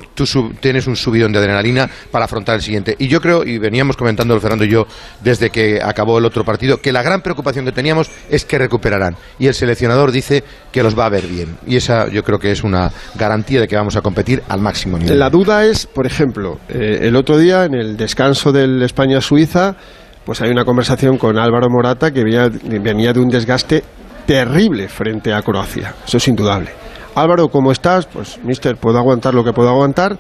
tienes 0.60 0.86
un 0.86 0.96
subidón 0.96 1.32
de 1.32 1.38
adrenalina 1.38 1.88
para 2.10 2.24
afrontar 2.24 2.56
el 2.56 2.62
siguiente. 2.62 2.96
Y 2.98 3.08
yo 3.08 3.20
creo, 3.20 3.44
y 3.44 3.58
veníamos 3.58 3.96
comentando 3.96 4.38
Fernando 4.40 4.64
y 4.64 4.70
yo 4.70 4.86
desde 5.22 5.50
que 5.50 5.80
acabó 5.82 6.18
el 6.18 6.24
otro 6.24 6.44
partido, 6.44 6.78
que 6.80 6.92
la 6.92 7.02
gran 7.02 7.20
preocupación 7.20 7.64
que 7.64 7.72
teníamos 7.72 8.10
es 8.30 8.44
que 8.44 8.58
recuperarán. 8.58 9.16
Y 9.38 9.46
el 9.46 9.54
seleccionador 9.54 10.12
dice 10.12 10.42
que 10.72 10.82
los 10.82 10.98
va 10.98 11.06
a 11.06 11.10
ver 11.10 11.26
bien. 11.26 11.56
Y 11.66 11.76
esa 11.76 12.08
yo 12.08 12.22
creo 12.22 12.38
que 12.38 12.50
es 12.50 12.64
una 12.64 12.90
garantía 13.14 13.60
de 13.60 13.68
que 13.68 13.76
vamos 13.76 13.96
a 13.96 14.02
competir 14.02 14.42
al 14.48 14.60
máximo 14.60 14.98
nivel. 14.98 15.18
La 15.18 15.30
duda 15.30 15.64
es, 15.64 15.86
por 15.86 16.06
ejemplo, 16.06 16.58
eh, 16.68 17.00
el 17.02 17.16
otro 17.16 17.38
día 17.38 17.64
en 17.64 17.74
el 17.74 17.96
descanso 17.96 18.52
del 18.52 18.82
España-Suiza, 18.82 19.76
pues 20.24 20.40
hay 20.42 20.50
una 20.50 20.64
conversación 20.64 21.18
con 21.18 21.38
Álvaro 21.38 21.68
Morata 21.70 22.12
que 22.12 22.24
venía 22.24 23.12
de 23.12 23.20
un 23.20 23.28
desgaste 23.28 23.84
terrible 24.26 24.88
frente 24.88 25.32
a 25.32 25.42
Croacia, 25.42 25.94
eso 26.06 26.16
es 26.16 26.28
indudable. 26.28 26.70
Álvaro, 27.14 27.48
¿cómo 27.48 27.72
estás? 27.72 28.06
Pues, 28.06 28.38
mister, 28.44 28.76
puedo 28.76 28.98
aguantar 28.98 29.32
lo 29.32 29.42
que 29.42 29.52
puedo 29.52 29.70
aguantar. 29.70 30.18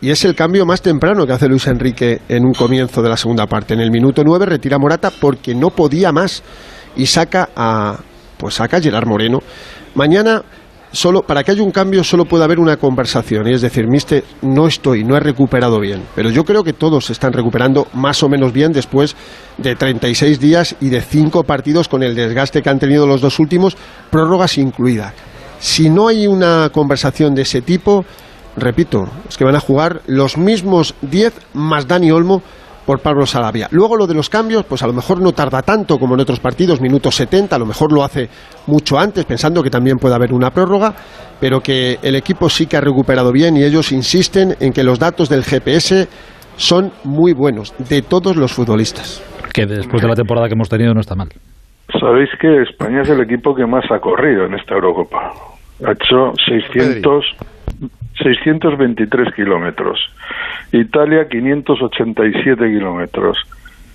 Y 0.00 0.10
es 0.10 0.22
el 0.26 0.34
cambio 0.34 0.66
más 0.66 0.82
temprano 0.82 1.26
que 1.26 1.32
hace 1.32 1.48
Luis 1.48 1.66
Enrique 1.66 2.20
en 2.28 2.44
un 2.44 2.52
comienzo 2.52 3.00
de 3.00 3.08
la 3.08 3.16
segunda 3.16 3.46
parte. 3.46 3.72
En 3.72 3.80
el 3.80 3.90
minuto 3.90 4.22
9 4.22 4.44
retira 4.44 4.78
Morata 4.78 5.10
porque 5.18 5.54
no 5.54 5.70
podía 5.70 6.12
más 6.12 6.42
y 6.96 7.06
saca 7.06 7.48
a 7.56 7.96
pues 8.36 8.54
saca 8.56 8.76
a 8.76 8.80
Gerard 8.82 9.06
Moreno. 9.06 9.38
Mañana 9.94 10.42
solo 10.94 11.22
para 11.22 11.42
que 11.42 11.50
haya 11.50 11.62
un 11.62 11.72
cambio 11.72 12.04
solo 12.04 12.24
puede 12.24 12.44
haber 12.44 12.60
una 12.60 12.76
conversación, 12.76 13.48
y 13.48 13.52
es 13.52 13.60
decir, 13.60 13.86
mister, 13.88 14.24
no 14.42 14.66
estoy, 14.66 15.04
no 15.04 15.16
he 15.16 15.20
recuperado 15.20 15.80
bien, 15.80 16.02
pero 16.14 16.30
yo 16.30 16.44
creo 16.44 16.62
que 16.62 16.72
todos 16.72 17.06
se 17.06 17.12
están 17.12 17.32
recuperando 17.32 17.88
más 17.94 18.22
o 18.22 18.28
menos 18.28 18.52
bien 18.52 18.72
después 18.72 19.16
de 19.58 19.74
36 19.74 20.38
días 20.38 20.76
y 20.80 20.90
de 20.90 21.00
cinco 21.00 21.42
partidos 21.42 21.88
con 21.88 22.02
el 22.02 22.14
desgaste 22.14 22.62
que 22.62 22.70
han 22.70 22.78
tenido 22.78 23.06
los 23.06 23.20
dos 23.20 23.38
últimos, 23.40 23.76
prórrogas 24.10 24.56
incluidas. 24.56 25.12
Si 25.58 25.90
no 25.90 26.08
hay 26.08 26.26
una 26.26 26.70
conversación 26.72 27.34
de 27.34 27.42
ese 27.42 27.60
tipo, 27.60 28.04
repito, 28.56 29.08
es 29.28 29.36
que 29.36 29.44
van 29.44 29.56
a 29.56 29.60
jugar 29.60 30.02
los 30.06 30.38
mismos 30.38 30.94
10 31.02 31.34
más 31.54 31.88
Dani 31.88 32.10
Olmo 32.12 32.42
por 32.86 33.00
Pablo 33.00 33.26
Salavia. 33.26 33.68
Luego 33.70 33.96
lo 33.96 34.06
de 34.06 34.14
los 34.14 34.28
cambios, 34.28 34.64
pues 34.64 34.82
a 34.82 34.86
lo 34.86 34.92
mejor 34.92 35.20
no 35.20 35.32
tarda 35.32 35.62
tanto 35.62 35.98
como 35.98 36.14
en 36.14 36.20
otros 36.20 36.40
partidos, 36.40 36.80
minutos 36.80 37.14
70, 37.16 37.56
a 37.56 37.58
lo 37.58 37.66
mejor 37.66 37.92
lo 37.92 38.04
hace 38.04 38.28
mucho 38.66 38.98
antes, 38.98 39.24
pensando 39.24 39.62
que 39.62 39.70
también 39.70 39.98
puede 39.98 40.14
haber 40.14 40.32
una 40.32 40.50
prórroga, 40.50 40.94
pero 41.40 41.60
que 41.60 41.98
el 42.02 42.14
equipo 42.14 42.48
sí 42.48 42.66
que 42.66 42.76
ha 42.76 42.80
recuperado 42.80 43.32
bien 43.32 43.56
y 43.56 43.64
ellos 43.64 43.92
insisten 43.92 44.54
en 44.60 44.72
que 44.72 44.84
los 44.84 44.98
datos 44.98 45.28
del 45.28 45.44
GPS 45.44 46.08
son 46.56 46.92
muy 47.04 47.32
buenos, 47.32 47.74
de 47.88 48.02
todos 48.02 48.36
los 48.36 48.52
futbolistas. 48.52 49.22
Que 49.52 49.66
después 49.66 50.02
de 50.02 50.08
la 50.08 50.14
temporada 50.14 50.48
que 50.48 50.54
hemos 50.54 50.68
tenido 50.68 50.94
no 50.94 51.00
está 51.00 51.14
mal. 51.14 51.28
Sabéis 52.00 52.30
que 52.40 52.62
España 52.62 53.02
es 53.02 53.08
el 53.08 53.20
equipo 53.20 53.54
que 53.54 53.66
más 53.66 53.84
ha 53.90 54.00
corrido 54.00 54.46
en 54.46 54.54
esta 54.54 54.74
Eurocopa. 54.74 55.32
Ha 55.86 55.92
hecho 55.92 56.32
600, 56.46 57.24
623 58.22 59.34
kilómetros. 59.34 59.98
Italia 60.72 61.28
587 61.28 62.64
kilómetros. 62.64 63.38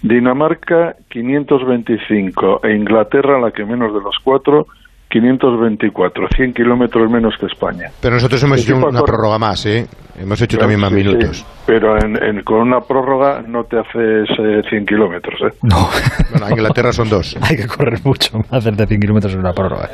Dinamarca 0.01 0.95
525 1.09 2.61
e 2.63 2.75
Inglaterra, 2.75 3.39
la 3.39 3.51
que 3.51 3.65
menos 3.65 3.93
de 3.93 3.99
los 3.99 4.15
cuatro, 4.23 4.67
524, 5.09 6.27
100 6.35 6.53
kilómetros 6.53 7.09
menos 7.09 7.33
que 7.39 7.47
España. 7.47 7.89
Pero 7.99 8.15
nosotros 8.15 8.41
hemos 8.43 8.61
hecho 8.61 8.77
una 8.77 9.01
prórroga 9.01 9.39
más, 9.39 9.65
¿eh? 9.65 9.87
Hemos 10.19 10.39
hecho 10.41 10.57
también 10.57 10.79
más 10.79 10.91
minutos. 10.91 11.45
pero 11.65 11.97
con 12.43 12.59
una 12.59 12.81
prórroga 12.81 13.41
no 13.41 13.63
te 13.63 13.79
haces 13.79 14.29
100 14.69 14.85
kilómetros, 14.85 15.39
¿eh? 15.41 15.57
No. 15.63 15.89
Bueno, 16.31 16.47
en 16.47 16.51
Inglaterra 16.51 16.93
son 16.93 17.09
dos. 17.09 17.35
Hay 17.41 17.57
que 17.57 17.67
correr 17.67 17.99
mucho, 18.03 18.39
hacerte 18.51 18.85
100 18.85 18.99
kilómetros 19.01 19.33
en 19.33 19.39
una 19.39 19.53
prórroga. 19.53 19.89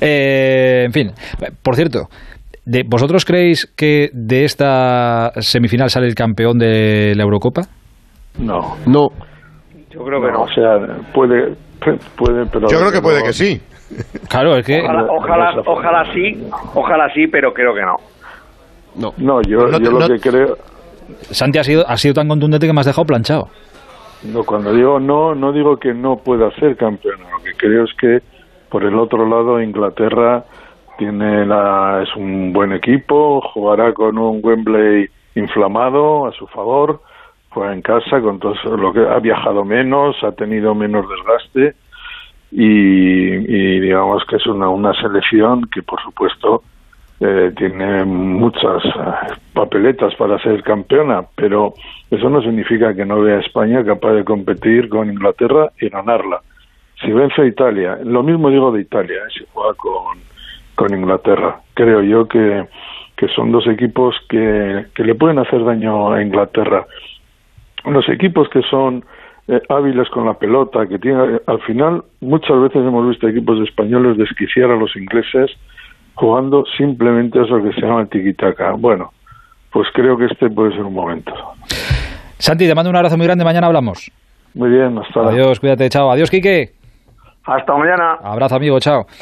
Eh, 0.00 0.84
en 0.86 0.92
fin, 0.92 1.12
por 1.62 1.76
cierto, 1.76 2.08
de, 2.64 2.84
¿vosotros 2.88 3.24
creéis 3.24 3.66
que 3.76 4.10
de 4.12 4.44
esta 4.44 5.32
semifinal 5.40 5.90
sale 5.90 6.06
el 6.06 6.14
campeón 6.14 6.58
de 6.58 7.14
la 7.16 7.22
Eurocopa? 7.22 7.62
No. 8.38 8.76
No. 8.86 9.08
Yo 9.90 10.04
creo 10.04 10.20
que 10.22 10.32
no. 10.32 10.42
O 10.42 10.48
sea, 10.48 10.78
puede, 11.12 11.54
puede 12.16 12.46
pero... 12.46 12.68
Yo 12.68 12.78
creo 12.78 12.92
que 12.92 13.02
puede 13.02 13.22
que 13.22 13.32
sí. 13.32 13.60
Claro, 14.28 14.56
es 14.56 14.64
que... 14.64 14.80
Ojalá, 14.80 15.52
ojalá, 15.66 16.04
sí, 16.14 16.42
ojalá 16.74 17.12
sí, 17.12 17.26
pero 17.26 17.52
creo 17.52 17.74
que 17.74 17.82
no. 17.82 17.96
No, 18.94 19.12
no 19.18 19.42
yo, 19.42 19.68
yo 19.78 19.90
lo 19.90 20.08
que 20.08 20.18
creo... 20.18 20.56
Santi 21.30 21.58
ha 21.58 21.64
sido, 21.64 21.86
ha 21.86 21.96
sido 21.96 22.14
tan 22.14 22.28
contundente 22.28 22.66
que 22.66 22.72
me 22.72 22.80
has 22.80 22.86
dejado 22.86 23.04
planchado. 23.04 23.48
No, 24.24 24.44
cuando 24.44 24.72
digo 24.72 25.00
no, 25.00 25.34
no 25.34 25.52
digo 25.52 25.76
que 25.76 25.92
no 25.92 26.16
pueda 26.16 26.50
ser 26.52 26.76
campeón. 26.76 27.20
Lo 27.20 27.42
que 27.42 27.52
creo 27.56 27.84
es 27.84 27.90
que, 28.00 28.18
por 28.70 28.84
el 28.84 28.98
otro 28.98 29.28
lado, 29.28 29.60
Inglaterra 29.60 30.44
tiene 31.02 31.44
la, 31.44 32.04
es 32.04 32.14
un 32.14 32.52
buen 32.52 32.72
equipo, 32.72 33.40
jugará 33.52 33.92
con 33.92 34.16
un 34.18 34.38
Wembley 34.40 35.08
inflamado 35.34 36.26
a 36.28 36.32
su 36.32 36.46
favor, 36.46 37.00
juega 37.50 37.72
en 37.72 37.82
casa 37.82 38.20
con 38.20 38.38
todo 38.38 38.54
lo 38.76 38.92
que 38.92 39.00
ha 39.00 39.18
viajado 39.18 39.64
menos, 39.64 40.14
ha 40.22 40.30
tenido 40.30 40.76
menos 40.76 41.04
desgaste 41.08 41.74
y, 42.52 43.80
digamos 43.80 44.24
que 44.26 44.36
es 44.36 44.46
una, 44.46 44.68
una 44.68 44.94
selección 44.94 45.68
que 45.74 45.82
por 45.82 46.00
supuesto 46.02 46.62
eh, 47.18 47.52
tiene 47.56 48.04
muchas 48.04 48.84
eh, 48.84 49.34
papeletas 49.54 50.14
para 50.14 50.38
ser 50.38 50.62
campeona, 50.62 51.24
pero 51.34 51.74
eso 52.12 52.30
no 52.30 52.40
significa 52.42 52.94
que 52.94 53.04
no 53.04 53.22
vea 53.22 53.38
a 53.38 53.40
España 53.40 53.84
capaz 53.84 54.12
de 54.12 54.24
competir 54.24 54.88
con 54.88 55.10
Inglaterra 55.10 55.72
y 55.80 55.88
ganarla. 55.88 56.42
Si 57.00 57.10
vence 57.10 57.42
a 57.42 57.46
Italia, 57.46 57.98
lo 58.04 58.22
mismo 58.22 58.50
digo 58.50 58.70
de 58.70 58.82
Italia, 58.82 59.16
eh, 59.16 59.32
si 59.36 59.44
juega 59.52 59.74
con, 59.74 60.31
con 60.82 60.98
Inglaterra, 60.98 61.60
creo 61.74 62.02
yo 62.02 62.26
que, 62.26 62.66
que 63.16 63.28
son 63.28 63.52
dos 63.52 63.68
equipos 63.68 64.16
que, 64.28 64.86
que 64.96 65.04
le 65.04 65.14
pueden 65.14 65.38
hacer 65.38 65.64
daño 65.64 66.12
a 66.12 66.20
Inglaterra. 66.20 66.84
Los 67.84 68.08
equipos 68.08 68.48
que 68.48 68.62
son 68.62 69.04
eh, 69.46 69.60
hábiles 69.68 70.08
con 70.08 70.26
la 70.26 70.34
pelota, 70.34 70.84
que 70.88 70.98
tiene, 70.98 71.38
al 71.46 71.60
final 71.60 72.02
muchas 72.20 72.60
veces 72.62 72.78
hemos 72.78 73.08
visto 73.08 73.28
equipos 73.28 73.60
españoles 73.60 74.18
desquiciar 74.18 74.72
a 74.72 74.76
los 74.76 74.96
ingleses 74.96 75.52
jugando 76.14 76.64
simplemente 76.76 77.40
eso 77.40 77.62
que 77.62 77.72
se 77.74 77.82
llama 77.82 78.04
tiquitaca. 78.06 78.72
Bueno, 78.72 79.12
pues 79.70 79.86
creo 79.94 80.16
que 80.16 80.24
este 80.24 80.50
puede 80.50 80.72
ser 80.72 80.82
un 80.82 80.94
momento. 80.94 81.32
Santi, 82.38 82.66
te 82.66 82.74
mando 82.74 82.90
un 82.90 82.96
abrazo 82.96 83.16
muy 83.16 83.26
grande, 83.26 83.44
mañana 83.44 83.68
hablamos. 83.68 84.10
Muy 84.54 84.70
bien, 84.70 84.98
hasta 84.98 85.28
Adiós, 85.28 85.60
cuídate, 85.60 85.88
chao. 85.90 86.10
Adiós, 86.10 86.28
Quique. 86.28 86.72
Hasta 87.44 87.72
mañana. 87.76 88.18
Abrazo, 88.20 88.56
amigo, 88.56 88.80
chao. 88.80 89.06